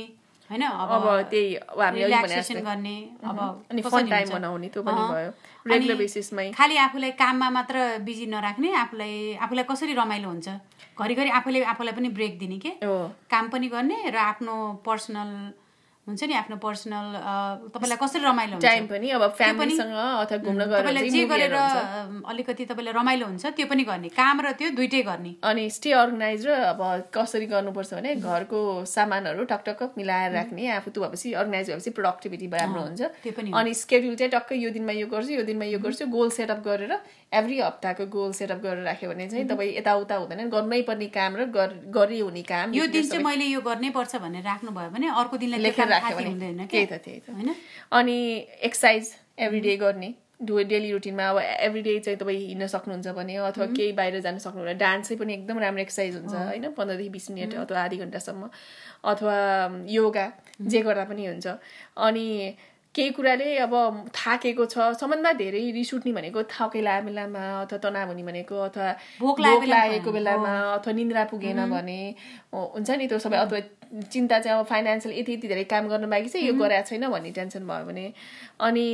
[0.51, 0.63] होइन?
[0.63, 3.39] अब अब त्यही अब हामीले अघि भने रिल्याक्सेसन जस्तै। गर्ने अब
[3.71, 4.35] अनि कसरी फन टाइम हुन्छ?
[4.35, 7.77] बनाउने त्यो पनि अँ। भयो। अनि रेगुलर बेसिसमै खालि आफूलाई काममा मात्र
[8.09, 9.15] बिजी नराख्ने आफूलाई
[9.45, 10.49] आफूलाई कसरी रमाइलो हुन्छ?
[10.99, 12.71] घरिघरि आफूले आफूलाई पनि ब्रेक दिने के?
[13.31, 14.55] काम पनि गर्ने र आफ्नो
[14.87, 15.31] पर्सनल
[16.09, 17.07] हुन्छ नि आफ्नो पर्सनल
[17.69, 21.55] तपाईँलाई कसरी रमाइलो टाइम पनि अब फ्यामिलीसँग अथवा घुम्न तपाईँलाई जे गरेर
[22.33, 26.47] अलिकति तपाईँलाई रमाइलो हुन्छ त्यो पनि गर्ने। काम र त्यो दुइटै गर्ने। अनि स्टे अर्गनाइज
[26.49, 26.81] र अब
[27.13, 32.83] कसरी गर्नुपर्छ भने घरको सामानहरू टकटक मिलाएर राख्ने आफू त्यो भएपछि अर्गनाइज भएपछि प्रोडक्टिभिटी राम्रो
[32.83, 36.07] हुन्छ। त्यो पनि अनि स्केड्युल चाहिँ टक्कै यो दिनमा यो गर्छु यो दिनमा यो गर्छु।
[36.09, 36.93] गोल सेटअप गरेर
[37.33, 41.45] एभ्री हप्ताको गोल सेटअप गरेर राख्यो भने चाहिँ तपाईँ यताउता हुँदैन गर्नै पर्ने काम र
[41.45, 45.37] गर- हुने काम यो दिन चाहिँ मैले यो गर्नै पर्छ भनेर राख्नु भयो भने अर्को
[45.37, 47.55] दिनलाई लेखेर राख्यो भने। त्यही त त्यही त। होइन?
[47.93, 48.17] अनि
[48.63, 50.15] एक्सर्साइज एभ्री डे गर्ने
[50.65, 54.79] डेली रुटिनमा अब एभ्री डे चाहिँ तपाईँ हिँड्न सक्नुहुन्छ भने अथवा केही बाहिर जान सक्नुहुन्छ
[54.79, 56.65] डान्स पनि एकदम राम्रो एक्सर्साइज हुन्छ होइन?
[56.73, 58.49] पन्ध्रदेखि बिस मिनट अथवा आधी घन्टासम्म
[59.05, 59.37] अथवा
[59.89, 60.27] योगा
[60.63, 61.47] जे गर्दा पनि हुन्छ।
[61.97, 62.27] अनि
[62.99, 63.75] केही कुराले अब
[64.11, 68.89] थाकेको छ। सबभन्दा धेरै रिस उठ्ने भनेको थकेला बेलामा अथवा तनाव हुने भनेको अथवा
[69.23, 72.01] भोक लागेको बेलामा अथवा निन्द्रा पुगेन भने
[72.51, 73.61] हुन्छ नि त्यो सबै अथवा
[74.13, 77.31] चिन्ता चाहिँ अब फाइनेन्सियल यति यति धेरै काम गर्नु बाँकी चाहिँ यो गरेको छैन भन्ने
[77.39, 78.07] टेन्सन भयो भने।
[78.61, 78.87] अनि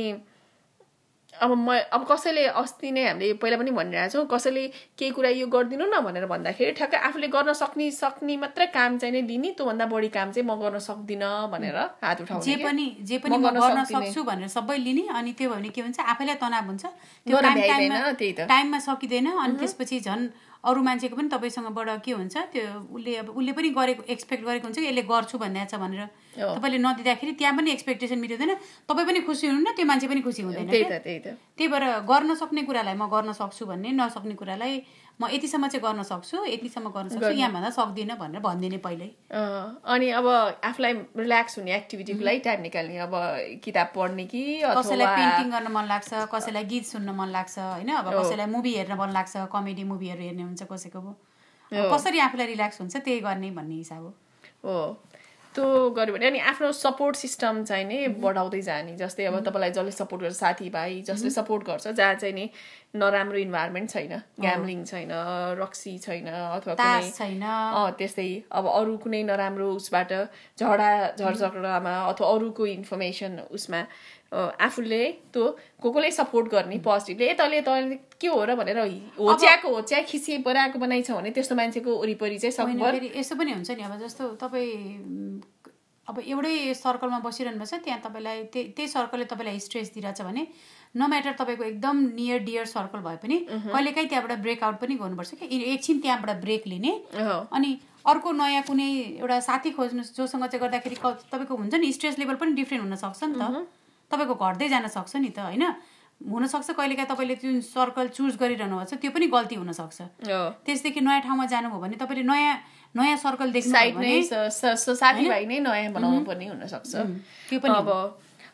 [1.41, 4.63] अब म अब कसैले अस्ति नै हामीले पहिला पनि भनिरहेको छौँ कसैले
[4.99, 9.13] केही कुरा यो गरिदिनु न भनेर भन्दाखेरि ठ्याक्कै आफूले गर्न सक्ने सक्ने मात्रै काम चाहिँ
[9.13, 13.17] नै लिने त्योभन्दा बढी काम चाहिँ म गर्न सक्दिनँ भनेर हात उठाउने जे। पनि जे
[13.19, 16.85] पनि म गर्न। सक्छु भनेर सबै लिने अनि त्यो भने के हुन्छ आफैलाई तनाव हुन्छ
[16.85, 17.37] त्यो।
[18.47, 20.27] टाइममा सकिँदैन अनि त्यसपछि झन्
[20.65, 22.35] अरू मान्छेको पनि तपाईँसँगबाट के हुन्छ?
[22.53, 26.01] त्यो उसले अब उसले पनि गरेको एक्सपेक्ट गरेको हुन्छ कि यसले गर्छु भन्दैछ भनेर।
[26.41, 28.51] हो। तपाईँले नदिँदाखेरि त्यहाँ पनि एक्सपेक्टेसन मिल्दैन
[28.89, 33.05] तपाईँ पनि खुसी हुनुहुन्न त्यो मान्छे पनि खुसी हुँदैन त्यही भएर गर्न सक्ने कुरालाई म
[33.07, 34.73] गर्न सक्छु भन्ने नसक्ने कुरालाई
[35.19, 40.09] म यतिसम्म चाहिँ गर्न सक्छु यतिसम्म गर्न सक्छु यहाँभन्दा सक्दिनँ भनेर भनिदिने पहिल्यै। अँ, अनि
[40.11, 40.27] अब
[40.69, 43.13] आफूलाई रिल्याक्स हुने एक्टिभिटीको लागि टाइम निकाल्ने अब
[43.63, 44.41] किताब पढ्ने कि
[44.75, 47.89] कसैलाई पेन्टिङ गर्न मन लाग्छ कसैलाई गीत सुन्न मन लाग्छ होइन?
[47.95, 50.99] अब कसैलाई मुभी हेर्न मन लाग्छ कमेडी मुभीहरू हेर्ने हुन्छ कसैको
[51.71, 54.03] कसरी आफूलाई रिल्याक्स हुन्छ त्यही गर्ने भन्ने हिसाब
[54.65, 54.79] हो।
[55.57, 59.71] हो त्यो गऱ्यो भने अनि आफ्नो सपोर्ट सिस्टम चाहिँ नि बढाउँदै जाने जस्तै अब तपाईँलाई
[59.71, 62.49] जसले सपोर्ट गर्छ साथीभाइ जसले सपोर्ट गर्छ जहाँ चाहिँ नि
[62.95, 65.11] नराम्रो इन्भाइरोमेन्ट छैन ग्याम्लिङ छैन
[65.59, 67.43] रक्सी छैन अथवा कुनै छैन।
[67.99, 70.11] त्यस्तै अब अरू कुनै नराम्रो उसबाट
[70.59, 70.89] झगडा
[71.19, 73.81] झरझगडामा अथवा अरूको इन्फर्मेसन उसमा
[74.31, 75.01] आफूले
[75.33, 75.43] त्यो
[75.81, 78.55] को कोले सपोर्ट गर्ने पोजिटिभले ए तैँले तैँले के हो र?
[78.55, 78.79] भनेर
[79.19, 83.83] होच्याएको होच्या खिसी बनाएको बनाइछ भने त्यस्तो मान्छेको वरिपरि चाहिँ फेरि यस्तो पनि हुन्छ नि
[83.83, 85.41] अब जस्तो तपाईँ
[86.07, 90.47] अब एउटै सर्कलमा बसिरहनु भएको छ त्यहाँ तपाईँलाई त्यही त्यही सर्कलले तपाईँलाई स्ट्रेस दिइरहेछ भने
[90.95, 95.45] न म्याटर तपाईँको एकदम नियर डियर सर्कल भए पनि कहिलेकाहीँ त्यहाँबाट ब्रेकआउट पनि गर्नुपर्छ कि
[95.73, 97.71] एकछिन त्यहाँबाट ब्रेक लिने। अनि
[98.05, 98.89] अर्को नयाँ कुनै
[99.21, 103.35] एउटा साथी खोज्नुहोस् जोसँग चाहिँ गर्दाखेरि तपाईँको हुन्छ नि स्ट्रेस लेभल पनि डिफ्रेन्ट हुनसक्छ नि
[103.41, 103.67] त।
[104.11, 105.63] तपाईँको घट्दै जान सक्छ नि त होइन?
[106.21, 109.99] हुनसक्छ कहिलेकाहीँ तपाईँले जुन सर्कल चुज गरिरहनु भएको छ त्यो पनि गल्ती हुनसक्छ।
[110.65, 112.55] त्यसदेखि नयाँ ठाउँमा जानुभयो भने तपाईँले नयाँ
[112.95, 113.75] नयाँ सर्कल देख्नु
[114.95, 116.93] साथीभाइ नै नयाँ बनाउनु पर्ने हुनसक्छ।
[117.49, 117.89] त्यो पनि अब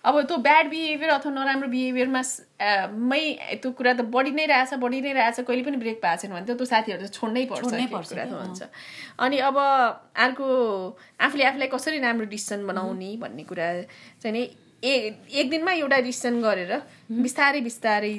[0.01, 2.21] अब त्यो ब्याड बिहेभियर अथवा नराम्रो बिहेभियरमा
[2.89, 3.21] मै
[3.61, 6.45] त्यो कुरा त बढी नै रहेछ बढी नै रहेछ कहिले पनि ब्रेक भएको छैन भने
[6.49, 8.61] त त्यो साथीहरू त छोड्नै पर्छ छोड्नै त्यो पर्छ कुरा त हुन्छ।
[9.21, 9.57] अनि अब
[10.25, 10.45] अर्को
[11.21, 13.67] आफूले आफूलाई कसरी राम्रो डिसिसन बनाउने भन्ने कुरा
[14.25, 14.43] चाहिँ नि
[14.83, 14.93] ए
[15.39, 16.71] एक दिनमा एउटा डिसिसन गरेर
[17.09, 18.13] बिस्तारै बिस्तारै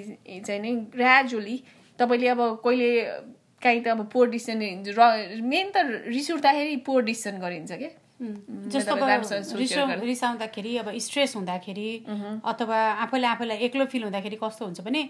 [0.46, 1.56] चाहिँ नि ग्रेजुअली
[1.98, 2.90] तपाईँले अब कहिले
[3.62, 4.62] काहीँ त अब पोर डिसिसन
[4.94, 5.00] र
[5.42, 7.90] मेन त रिस उठ्दाखेरि पोर डिसिसन गरिन्छ क्या
[8.70, 8.94] जस्तो।
[10.06, 11.88] रिसाउँदाखेरि अब स्ट्रेस हुँदाखेरि
[12.46, 15.02] अथवा आफूले आफूलाई एक्लो फिल हुँदाखेरि कस्तो हुन्छ भने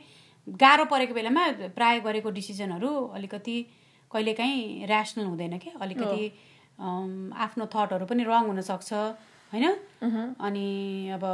[0.46, 1.44] गाह्रो परेको बेलामा
[1.76, 3.56] प्राय गरेको डिसिजनहरू अलिकति
[4.10, 6.22] कहिलेकाहीँ ऱ्यासनल हुँदैन क्या अलिकति
[7.44, 8.90] आफ्नो थटहरू पनि रङ हुनसक्छ।
[9.52, 9.66] होइन?
[10.40, 10.66] अनि
[11.14, 11.24] अब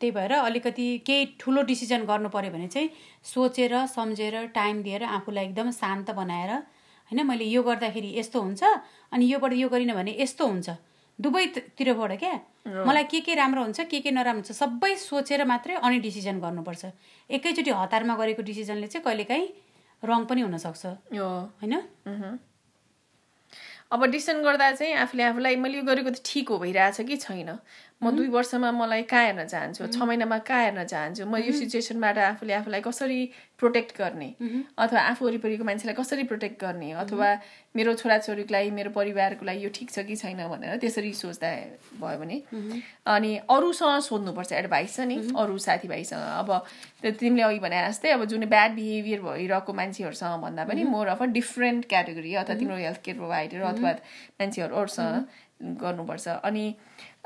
[0.00, 2.90] त्यही भएर अलिकति केही ठुलो डिसिजन गर्नु पऱ्यो भने चाहिँ
[3.24, 6.50] सोचेर सम्झेर टाइम दिएर आफूलाई एकदम शान्त बनाएर
[7.10, 8.62] होइन मैले यो गर्दाखेरि यस्तो हुन्छ
[9.12, 10.68] अनि योबाट यो गरिनँ भने यस्तो हुन्छ।
[11.18, 12.34] दुवैतिरबाट क्या?
[12.86, 16.84] मलाई के के राम्रो हुन्छ के के नराम्रो हुन्छ सबै सोचेर मात्रै अनि डिसिजन गर्नुपर्छ।
[17.30, 19.48] एकैचोटि हतारमा गरेको डिसिजनले चाहिँ कहिलेकाहीँ
[20.02, 21.74] रङ पनि हुनसक्छ। होइन?
[23.92, 27.50] अब डिसिसन गर्दा चाहिँ आफूले आफूलाई मैले यो गरेको त ठिक हो भइरहेछ कि छैन?
[28.02, 29.86] म दुई वर्षमा मलाई कहाँ हेर्न चाहन्छु?
[29.90, 31.26] छ महिनामा कहाँ हेर्न चाहन्छु?
[31.26, 33.20] म यो सिचुएसनबाट आफूले आफूलाई कसरी
[33.58, 34.28] प्रोटेक्ट गर्ने?
[34.78, 36.92] अथवा आफू वरिपरिको मान्छेलाई कसरी प्रोटेक्ट गर्ने?
[36.94, 37.28] अथवा
[37.74, 41.50] मेरो छोराछोरीको लागि मेरो परिवारको लागि यो ठिक छ कि छैन भनेर त्यसरी सोच्दा
[41.98, 42.38] भयो भने
[43.10, 46.48] अनि अरूसँग सोध्नुपर्छ एडभाइस छ नि अरू साथीभाइसँग। अब
[47.18, 51.26] तिमीले अघि भने जस्तै अब जुन ब्याड बिहेभियर भइरहेको मान्छेहरूसँग भन्दा पनि more of a
[51.34, 53.92] different category अथवा तिम्रो हेल्थ केयर प्रोभाइडर अथवा
[54.38, 56.64] मान्छेहरू अरूसँग गर्नुपर्छ। अनि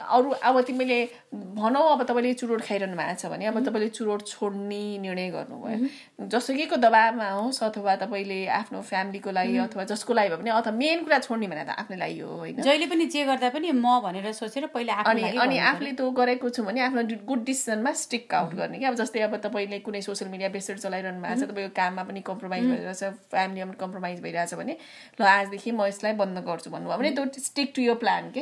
[0.03, 0.99] अरू अब तिमीले
[1.35, 6.77] भनौँ अब तपाईँले चुरोट खाइरहनु भएको छ भने अब तपाईँले चुरोट छोड्ने निर्णय गर्नुभयो। जसुकैको
[6.77, 11.19] दबाबमा होस् अथवा तपाईँले आफ्नो फ्यामिलीको लागि अथवा जसको लागि भए पनि अथवा मेन कुरा
[11.19, 12.63] छोड्ने भने त आफ्नै लागि हो होइन?
[12.63, 16.63] जहिले पनि जे गर्दा पनि म भनेर सोचेर पहिला अनि अनि आफूले त्यो गरेको छु
[16.63, 20.49] भने आफ्नो गुड डिसिसनमा स्टिक आउट गर्ने क्या अब जस्तै अब तपाईँले कुनै सोसियल मिडिया
[20.51, 24.77] बेसेर चलाइरहनु भएको छ तपाईँको काममा पनि कम्प्रोमाइज भइरहेछ फ्यामिलीमा पनि कम्प्रोमाइज भइरहेछ भने
[25.21, 28.41] ल आजदेखि म यसलाई बन्द गर्छु भन्नुभयो भने त्यो स्टिक टु यो प्लान के?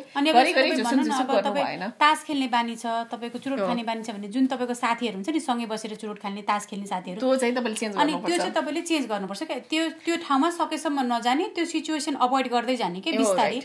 [1.27, 5.17] गर्नु भएन तास खेल्ने बानी छ तपाईँको चुरोट खाने बानी छ भने जुन तपाईँको साथीहरू
[5.17, 9.43] हुन्छ नि सँगै बसेर चुरोट खाने तास खेल्ने साथीहरू। अनि त्यो चाहिँ तपाईँले चेन्ज गर्नुपर्छ
[9.43, 13.61] क्या। त्यो त्यो ठाउँमा सकेसम्म नजाने त्यो सिचुएसन अभोइड गर्दै जाने हो, बिस्तारै।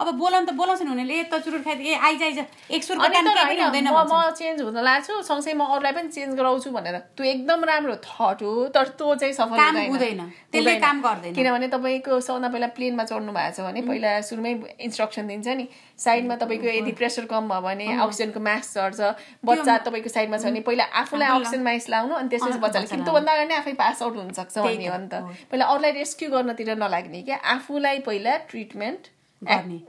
[0.00, 2.38] अब बोलाउनु त बोलाउँछ नि उनीहरूले ए त चुरोट खाइदिए ए आइज आइज
[2.74, 7.94] एक म चेन्ज हुन लाग्छु सँगसँगै म अरूलाई पनि चेन्ज गराउँछु भनेर। त्यो एकदम राम्रो
[8.02, 10.20] थट हो तर त्यो चाहिँ सफल काम हुँदैन।
[10.52, 15.26] त्यसले। काम गर्दैन। किनभने तपाईँको सबभन्दा पहिला प्लेनमा चढ्नु भएको छ भने पहिला सुरुमै इन्स्ट्रक्सन
[15.28, 15.66] दिन्छ नि।
[16.00, 19.00] साइडमा तपाईँको यदि प्रेसर कम भयो भने अक्सिजनको मास्क चढ्छ
[19.44, 23.04] बच्चा तपाईँको साइडमा छ भने पहिला आफूलाई अक्सिजन मास्क लाउनु अनि त्यसपछि बच्चाले। बच्चा किन
[23.04, 26.30] त्योभन्दा अगाडि नै आफै पास आउट हुनसक्छ भन्ने हो नि त। हो। पहिला अरूलाई रेस्क्यु
[26.30, 29.02] गर्नतिर नलाग्ने क्या। आफूलाई पहिला ट्रिटमेन्ट।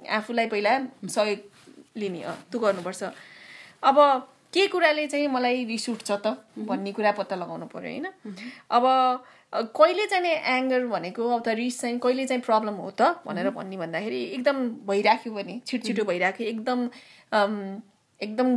[0.10, 0.72] आफूलाई पहिला
[1.08, 1.40] सहयोग
[1.98, 3.02] लिने अँ, त्यो गर्नुपर्छ।
[3.84, 3.98] अब
[4.54, 8.08] के कुराले चाहिँ मलाई रिस उठ्छ त भन्ने कुरा पत्ता लगाउनु पर्यो होइन?
[8.72, 8.84] अब
[9.54, 13.50] कहिले चाहिँ नि एङ्गर भनेको अब त रिस चाहिँ कहिले चाहिँ प्रब्लम हो त भनेर
[13.52, 16.88] भन्ने भन्दाखेरि एकदम भइराख्यो भने छिटो भइराख्यो एकदम
[18.20, 18.50] एकदम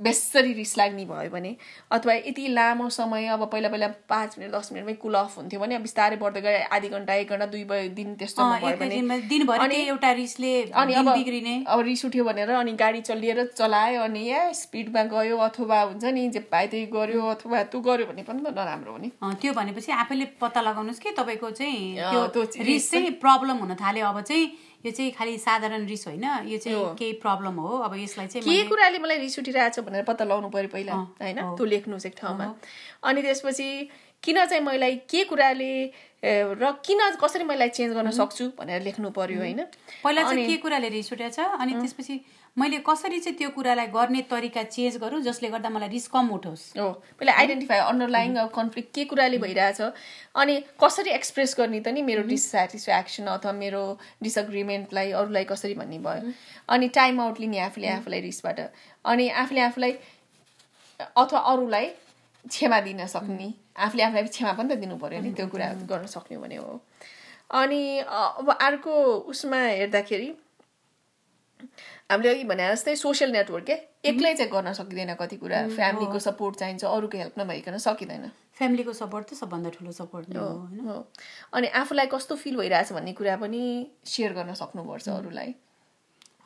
[0.00, 1.54] बेसरी रिस लाग्ने भयो भने
[1.92, 5.74] अथवा यति लामो समय अब पहिला पहिला पाँच मिनट दस मिनटमै कुल अफ हुन्थ्यो भने
[5.74, 7.64] अब बिस्तारै बढ्दै गए आधी घन्टा एक घन्टा दुई
[7.96, 14.02] दिन त्यस्तो भयो भने एउटा रिसले अनि अब रिस उठ्यो भनेर अनि गाडी चलिएर चलायो
[14.02, 18.22] अनि या स्पिडमा गयो अथवा हुन्छ नि जे पाए त्यही गर्यो अथवा त्यो गर्यो भने
[18.22, 23.10] पनि त नराम्रो हो नि। त्यो भनेपछि आफैले पत्ता लगाउनुहोस् कि तपाईँको चाहिँ रिस चाहिँ
[23.18, 24.46] प्रब्लम हुन थाल्यो। अब चाहिँ
[24.86, 26.24] यो चाहिँ खालि साधारण रिस होइन?
[26.46, 30.24] यो चाहिँ केही प्रब्लम हो। अब यसलाई चाहिँ के कुराले मलाई रिस उठिरहेछ भनेर पत्ता
[30.24, 31.38] लगाउनु पर्यो पहिला होइन?
[31.56, 32.46] त्यो लेख्नुहोस् एक ठाउँमा।
[33.02, 33.68] अनि त्यसपछि
[34.22, 35.72] किन चाहिँ मलाई के कुराले
[36.22, 39.60] र किन कसरी मैले चेन्ज गर्न सक्छु भनेर लेख्नु पर्यो होइन?
[40.04, 42.14] पहिला चाहिँ के कुराले रिस उठेको छ अनि त्यसपछि
[42.58, 46.62] मैले कसरी चाहिँ त्यो कुरालाई गर्ने तरिका चेन्ज गरौँ जसले गर्दा मलाई रिस कम उठोस्?
[46.78, 49.80] हो पहिला आइडेन्टिफाई अन्डरलाइङ कन्फ्लिक्ट के कुराले भइरहेछ
[50.34, 53.82] अनि कसरी एक्सप्रेस गर्ने त नि मेरो डिससेटिस्फ्याक्सन अथवा मेरो
[54.22, 56.32] डिसएग्रिमेन्टलाई अरूलाई कसरी भन्ने भयो?
[56.68, 58.60] अनि टाइम आउट लिने आफूले आफूलाई रिसबाट
[59.04, 59.92] अनि आफूले आफूलाई
[61.00, 61.86] अथवा अरूलाई
[62.50, 63.52] क्षमा दिन सक्ने।
[63.86, 66.80] आफूले आफूलाई क्षमा पनि त दिनु पर्यो नि त्यो कुरा गर्न सक्ने भने हो।
[67.62, 68.92] अनि अब अर्को
[69.30, 70.28] उसमा हेर्दाखेरि
[72.10, 73.72] हामीले अघि भने जस्तै सोसियल नेटवर्क के
[74.04, 79.28] एक्लै चाहिँ गर्न सकिँदैन कति कुरा। फ्यामिलीको सपोर्ट चाहिन्छ अरूको हेल्प नभइकन सकिँदैन। फ्यामिलीको सपोर्ट
[79.28, 81.04] त सबभन्दा ठुलो सपोर्ट नै हो होइन?
[81.52, 85.54] अनि आफूलाई कस्तो फिल भइरहेछ भन्ने कुरा पनि सेयर गर्न सक्नुपर्छ अरूलाई।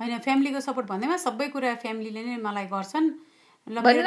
[0.00, 3.10] होइन फ्यामिलीको सपोर्ट भन्दैमा सबै कुरा फ्यामिलीले नै मलाई गर्छन्।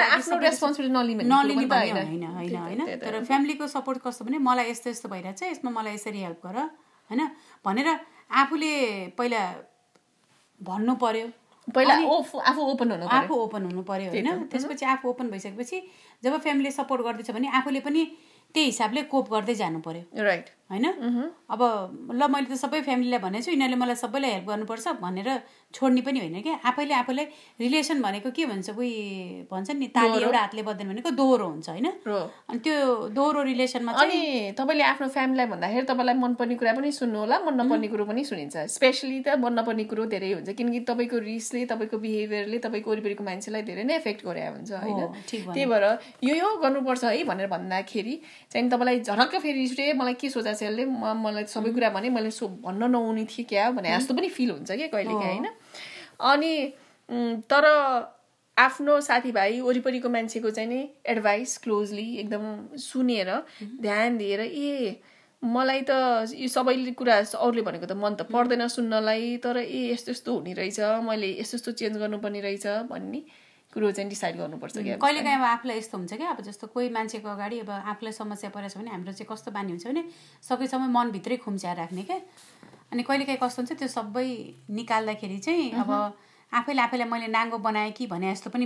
[0.03, 1.23] आफ्नो सबै- रेस्पोन्सिबिलिटी नलिने
[2.05, 6.19] होइन होइन होइन तर फ्यामिलीको सपोर्ट कस्तो भने मलाई यस्तो यस्तो भइरहेछ यसमा मलाई यसरी
[6.19, 7.29] हेल्प गर होइन?
[7.65, 7.99] भनेर
[8.31, 9.55] आफूले पहिला
[10.61, 11.27] भन्नु पर्यो
[11.67, 11.93] पहिला
[12.49, 15.81] आफू ओपन हुनु आफू ओपन हुनु पर्यो होइन। त्यसपछि आफू ओपन भइसकेपछि
[16.23, 18.05] जब फ्यामिलीले सपोर्ट गर्दैछ भने आफूले पनि
[18.55, 20.85] त्यही हिसाबले कोप गर्दै जानु पर्यो राइट होइन?
[21.49, 21.61] अब
[22.11, 25.29] ल मैले त सबै फ्यामिलीलाई भनेको छु यिनीहरूले मलाई सबैलाई हेल्प गर्नुपर्छ भनेर
[25.73, 27.25] छोड्ने पनि होइन क्या। आफैले आफूलाई
[27.59, 28.91] रिलेसन भनेको के भन्छ उही
[29.51, 31.87] भन्छ नि ताली एउटा हातले बज्दैन भनेको दोहोरो हुन्छ होइन?
[32.49, 32.75] अनि त्यो
[33.13, 34.19] दोहोरो रिलेसनमा अनि
[34.57, 38.55] तपाईँले आफ्नो फ्यामिलीलाई भन्दाखेरि तपाईँलाई मनपर्ने कुरा पनि सुन्नु होला मन नपर्ने कुरो पनि सुनिन्छ।
[38.73, 43.61] स्पेसली त मन नपर्ने कुरो धेरै हुन्छ किनकि तपाईँको रिसले तपाईँको बिहेभियरले तपाईँको वरिपरिको मान्छेलाई
[43.69, 45.85] धेरै नै एफेक्ट गरे हुन्छ होइन। त्यही भएर
[46.25, 48.15] यो यो गर्नुपर्छ है भनेर भन्दाखेरि
[48.49, 52.09] चाहिँ तपाईँलाई झरक्क फेरि रिस उठे मलाई के सोचा यसले म मलाई सबै कुरा भने
[52.09, 55.47] मैले सो भन्न नहुने थिएँ क्या भने जस्तो पनि फिल हुन्छ क्या कहिले काहीँ होइन?
[56.19, 56.53] अनि
[57.49, 57.65] तर
[58.57, 63.31] आफ्नो साथीभाइ वरिपरिको मान्छेको चाहिँ नि एडभाइस क्लोजली एकदम सुनेर
[63.81, 65.01] ध्यान दिएर ए
[65.43, 65.91] मलाई त
[66.35, 70.53] यो सबैले कुरा अरूले भनेको त मन त पर्दैन सुन्नलाई तर ए यस्तो यस्तो हुने
[70.53, 73.21] रहेछ मैले यस्तो यस्तो चेन्ज गर्नुपर्ने रहेछ भन्ने
[73.75, 76.89] कुरो चाहिँ डिसाइड गर्नुपर्छ क्या कहिले काहीँ अब आफूलाई यस्तो हुन्छ क्या अब जस्तो कोही
[76.95, 80.03] मान्छेको अगाडि अब आफूलाई समस्या परेछ भने हाम्रो चाहिँ कस्तो बानी हुन्छ भने
[80.49, 82.19] सकेसम्म मनभित्रै खुम्च्याएर राख्ने क्या।
[82.93, 84.27] अनि कहिले काहीँ कस्तो हुन्छ त्यो सबै
[84.79, 85.91] निकाल्दाखेरि चाहिँ अब
[86.51, 88.65] आफैले आफैलाई मैले नाङ्गो बनाएँ कि भने जस्तो पनि।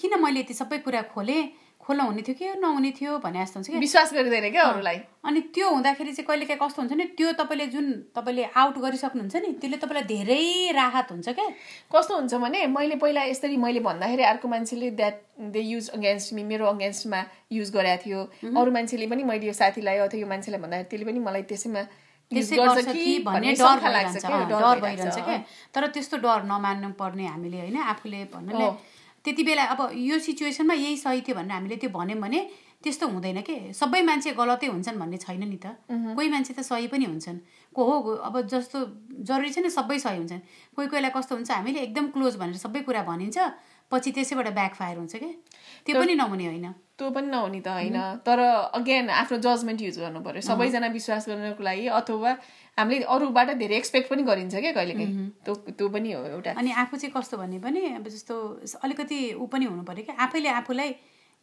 [0.00, 1.42] किन मैले यति सबै कुरा खोलेँ?
[1.84, 5.40] खोल्न हुने थियो कि नहुने थियो भने जस्तो हुन्छ क्या विश्वास गरिँदैन क्या अरूलाई। अनि
[5.52, 9.50] त्यो हुँदाखेरि चाहिँ कहिले काहीँ कस्तो हुन्छ नि त्यो तपाईँले जुन तपाईँले आउट गरिसक्नुहुन्छ नि
[9.60, 11.46] त्यसले तपाईँलाई धेरै राहत हुन्छ क्या।
[11.92, 15.20] कस्तो हुन्छ भने मैले पहिला यसरी मैले भन्दाखेरि अर्को मान्छेले that
[15.52, 17.20] they use against me मेरो अगेन्स्टमा
[17.52, 18.20] युज गरेको थियो।
[18.56, 21.84] अरू मान्छेले पनि मैले यो साथीलाई अथवा यो मान्छेलाई भन्दाखेरि त्यसले पनि मलाई त्यसैमा
[22.32, 22.40] कि
[23.20, 25.18] भन्ने डर भइरहन्छ।
[25.74, 28.72] तर त्यस्तो डर नमान्नु पर्ने हामीले होइन आफूले भन्नुलाई हो।
[29.24, 32.40] त्यति बेला अब यो सिचुएसनमा यही सही थियो भनेर हामीले त्यो भन्यौँ भने
[32.84, 33.72] त्यस्तो हुँदैन के?
[33.72, 37.38] सबै मान्छे गलतै हुन्छन् भन्ने छैन नि त। कोही मान्छे त सही पनि हुन्छन्।
[37.72, 38.20] को हो?
[38.20, 38.78] अब जस्तो
[39.24, 40.42] जरुरी छैन सबै सही हुन्छन्।
[40.76, 43.38] कोही कोहीलाई कस्तो हुन्छ हामीले एकदम क्लोज भनेर सबै कुरा भनिन्छ
[43.92, 45.32] पछि त्यसैबाट ब्याक फायर हुन्छ क्या
[45.86, 46.66] त्यो पनि नहुने होइन।
[46.98, 48.38] त्यो पनि नहुने त होइन। तर
[48.76, 52.32] अगेन आफ्नो जजमेन्ट युज गर्नु पर्यो। सबैजना विश्वास गर्नको लागि अथवा
[52.78, 56.96] हामीले अरूबाट धेरै एक्सपेक्ट पनि गरिन्छ क्या कहिलेकाहीँ त्यो त्यो पनि हो एउटा। अनि आफू
[56.96, 58.34] चाहिँ कस्तो भने पनि अब जस्तो
[58.82, 60.94] अलिकति ऊ पनि हुनु पऱ्यो क्या। आफैले आफूलाई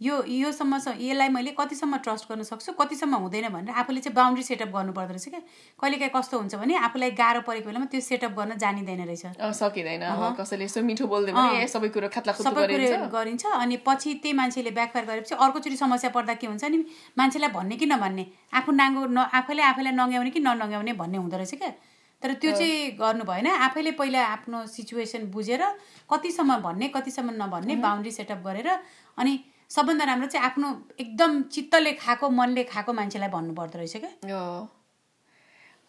[0.01, 4.69] यो योसम्म यसलाई मैले कतिसम्म ट्रस्ट गर्न सक्छु कतिसम्म हुँदैन भनेर आफूले चाहिँ बााउन्ड्री सेटअप
[4.75, 5.41] गर्नु पर्दो रहेछ क्या
[5.81, 10.03] कहिलेकाहीँ कस्तो हुन्छ भने आफूलाई गाह्रो परेको बेलामा त्यो सेटअप गर्न जानिँदैन रहेछ। सकिँदैन
[10.39, 15.35] कसैले यसो मिठो सबै कुरो सबै गरिन्छ कुरो गरिन्छ। अनि पछि त्यही मान्छेले ब्याकफायर गरेपछि
[15.37, 16.83] अर्कोचोटि समस्या पर्दा के हुन्छ नि
[17.17, 18.25] मान्छेलाई भन्ने कि नभन्ने
[18.57, 21.73] आफू नाङ्गो न आफैले आफैलाई नङ्ग्याउने कि ननङ्ग्याउने भन्ने हुँदो रहेछ क्या
[22.21, 25.63] तर त्यो चाहिँ गर्नु भएन आफैले पहिला आफ्नो सिचुएसन बुझेर
[26.09, 28.69] कतिसम्म भन्ने कतिसम्म नभन्ने बााउन्ड्री सेटअप गरेर
[29.17, 29.33] अनि
[29.71, 30.67] सबभन्दा राम्रो चाहिँ आफ्नो
[30.99, 34.67] एकदम चित्तले खाएको मनले खाएको मान्छेलाई भन्नुपर्दो रहेछ क्या। हो।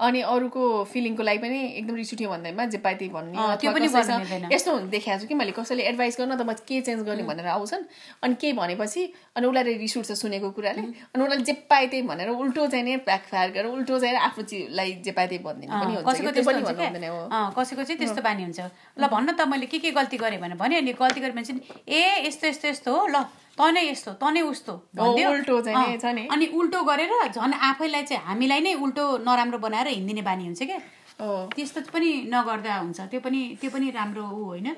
[0.00, 3.86] अनि अरूको फिलिङको लागि पनि एकदम रिस उठ्यो भन्दैमा जे पाए त्यही भन्ने त्यो पनि।
[4.54, 7.46] यस्तो हुन देखाएको छु कि मैले कसैले एडभाइस गर्न त म के चेन्ज गर्ने भनेर
[7.54, 7.82] आउँछन्।
[8.22, 9.02] अनि केही भनेपछि
[9.36, 12.96] अनि उसलाई रिस उठ्छ सुनेको कुराले। अनि उसलाई जे पाए त्यही भनेर उल्टो चाहिँ नै
[13.06, 16.66] फायर गरेर उल्टो चाहिँ आफ्नो चिजलाई जे पाए त्यही भनिदिनु पनि हुन्छ कसैको भन्नु
[17.86, 18.60] चाहिँ त्यस्तो बानी हुन्छ।
[18.98, 21.62] ल भन्न त मैले के के गल्ती गरेँ भने भने अनि गल्ती गरेँ भने चाहिँ
[21.86, 23.22] ए यस्तो यस्तो यस्तो हो ल।
[23.58, 25.56] त नै यस्तो त नै उस्तो। उल्टो।
[26.34, 30.80] अनि उल्टो गरेर झन् आफैलाई चाहिँ हामीलाई नै उल्टो नराम्रो बनाएर हिँडिदिने बानी हुन्छ क्या
[31.54, 34.68] त्यस्तो पनि नगर्दा हुन्छ। त्यो पनि त्यो पनि राम्रो ऊ होइन।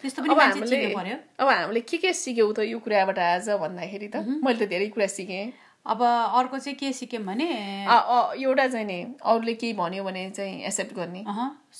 [0.00, 1.48] त्यस्तो पनि अब हामीले अब
[1.90, 4.16] के के सिक्यौँ त यो कुराबाट आज भन्दाखेरि त?
[4.40, 5.52] मैले त धेरै कुरा सिकेँ।
[5.84, 7.48] अब अर्को चाहिँ के सिक्यौँ भने
[7.84, 11.24] एउटा चाहिँ नि अरूले केही भन्यो भने चाहिँ एक्सेप्ट गर्ने।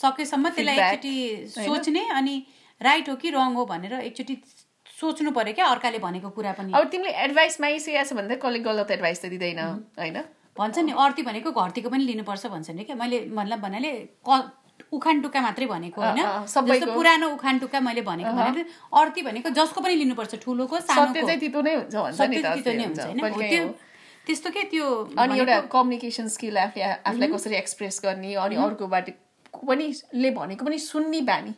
[0.02, 1.14] सकेसम्म त्यसलाई एकचोटि
[1.64, 2.34] सोच्ने अनि
[2.80, 4.34] राइट हो कि रङ हो भनेर एकचोटि
[4.94, 8.58] सोच्नु पर्यो क्या अर्काले भनेको कुरा पनि। अब तिमीले एडभाइस मागिसकेको छ भने त कसले
[8.62, 9.60] गलत एडभाइस त दिँदैन
[9.98, 10.18] होइन?
[10.56, 13.90] भन्छ नि अर्ती भनेको घरतीको पनि लिनुपर्छ भन्छ नि क्या। मैले मतलब भन्नाले
[14.22, 14.42] क
[14.94, 19.80] उखान टुक्का मात्रै भनेको होइन। जस्तो पुरानो उखान टुक्का मैले भनेको भने अर्ती भनेको जसको
[19.80, 21.94] पनि लिनुपर्छ ठुलोको सानोको। तितो नै हुन्छ
[22.54, 23.66] तितो नै हुन्छ होइन। त्यो।
[24.26, 24.86] त्यस्तो के त्यो
[25.18, 29.10] अनि एउटा कम्युनिकेसन स्किल आफूले आफूलाई कसरी एक्सप्रेस गर्ने अनि अर्कोबाट
[29.52, 31.52] पनि ले भनेको पनि सुन्ने बानी।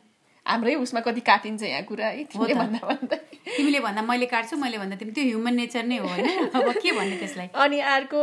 [0.47, 2.25] हाम्रै उसमा कति काटिन्छ यहाँ कुरा है?
[2.31, 3.17] तिमीले भन्दा भन्दा।
[3.57, 6.27] तिमीले भन्दा मैले काट्छु मैले भन्दा तिमी त्यो ह्युमन नेचर नै हो होइन?
[6.55, 7.49] अब के भन्ने त्यसलाई?
[7.55, 8.23] अनि अर्को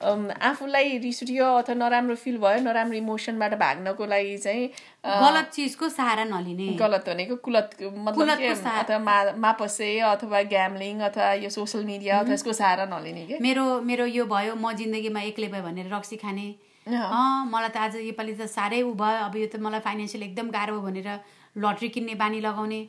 [0.00, 4.64] आफूलाई रिस उठ्यो अथवा नराम्रो फिल भयो नराम्रो इमोसनबाट भाग्नको लागि चाहिँ
[5.04, 7.76] गलत चिजको सहारा नलिने। गलत भनेको कुलत
[8.08, 13.38] मतलब। अथवा मा मापसे अथवा ग्यामलिङ अथवा यो सोसियल मिडिया अथवा यसको सहारा नलिने के?
[13.44, 16.48] मेरो मेरो यो भयो म जिन्दगीमा एक्लै भयो भनेर रक्सी खाने।
[16.86, 20.48] अँ। मलाई त आज योपालि त साह्रै उ भयो अब यो त मलाई फाइनेन्सियल एकदम
[20.48, 21.08] गाह्रो भनेर
[21.56, 22.80] लट्री किन्ने बानी लगाउने।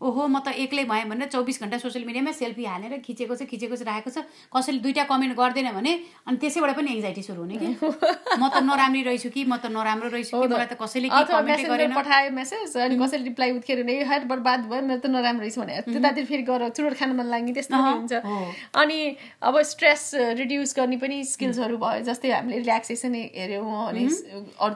[0.00, 3.76] ओहो म त एक्लै भएँ भनेर चौबिस घन्टा सोसियल मिडियामा सेल्फी हालेर खिचेको छ खिचेको
[3.76, 5.92] छ राखेको छ। कसैले दुइटा कमेन्ट गर्दैन भने
[6.24, 7.68] अनि त्यसैबाट पनि एङ्जाइटी सुरु हुने कि?
[8.40, 9.44] म त नराम्री रहेछु कि?
[9.44, 10.48] म त नराम्रो रहेछु कि?
[10.48, 11.08] मलाई त कसैले
[11.92, 15.74] पठायो मेसेज अनि कसैले रिप्लाई उत्खेर नै हात बर्बाद भयो मेरो त नराम्रो रहेछ भने
[15.92, 18.12] त्यतातिर फेरि गर चुरोट खान मन लाग्ने त्यस्तो हुन्छ।
[18.72, 18.98] अनि
[19.42, 20.02] अब स्ट्रेस
[20.40, 24.04] रिड्युस गर्ने पनि स्किल्सहरू भयो जस्तै हामीले रिल्याक्सेसन हेऱ्यौँ अनि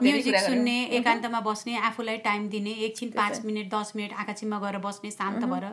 [0.05, 4.77] म्युजिक सुन्ने एकान्तमा बस्ने आफूलाई टाइम दिने एकछिन पाँच मिनट दस मिनट आँखा चिम्मा गएर
[4.83, 5.67] बस्ने शान्त भएर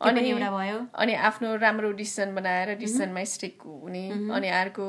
[0.00, 4.86] पनि एउटा भयो। अनि आफ्नो राम्रो डिसिसन बनाएर डिसिसनमा स्टिक हुने। अनि अर्को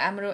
[0.00, 0.30] हाम्रो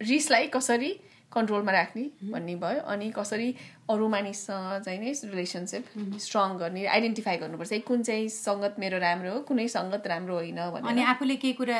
[0.00, 0.90] रिसलाई कसरी
[1.32, 3.48] कन्ट्रोलमा राख्ने भन्ने भयो। अनि कसरी
[3.86, 5.84] अरू मानिससँग चाहिँ नै रिलेसनसिप
[6.26, 10.90] स्ट्रङ गर्ने आइडेन्टिफाई गर्नुपर्छ। कुन चाहिँ सङ्गत मेरो राम्रो हो कुनै सङ्गत राम्रो होइन भनेर।
[10.90, 11.78] अनि आफूले केही कुरा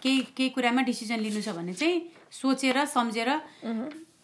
[0.00, 2.00] केही केही कुरामा डिसिजन लिनु छ भने चाहिँ
[2.32, 3.30] सोचेर सम्झेर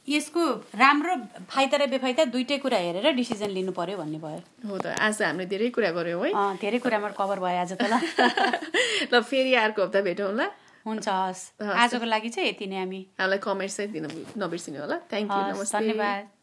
[0.09, 0.43] यसको
[0.75, 1.15] राम्रो
[1.47, 5.47] फाइदा र बेफाइदा दुइटै कुरा हेरेर डिसिजन लिनु पर्यो भन्ने भयो। हो त आज हामीले
[5.47, 7.95] धेरै कुरा गऱ्यौँ है। धेरै कुरामा कभर भयो आज त ल।
[9.12, 10.51] ल फेरि अर्को हप्ता भेटौँ ल।
[10.87, 14.07] हुन्छ हस्। आजको लागि चाहिँ यति नै हामी। हामीलाई कमेन्ट्स चाहिँ दिन
[14.43, 16.42] नबिर्सिनु होला। थ्याङ्क यू नमस्ते। धन्यवाद।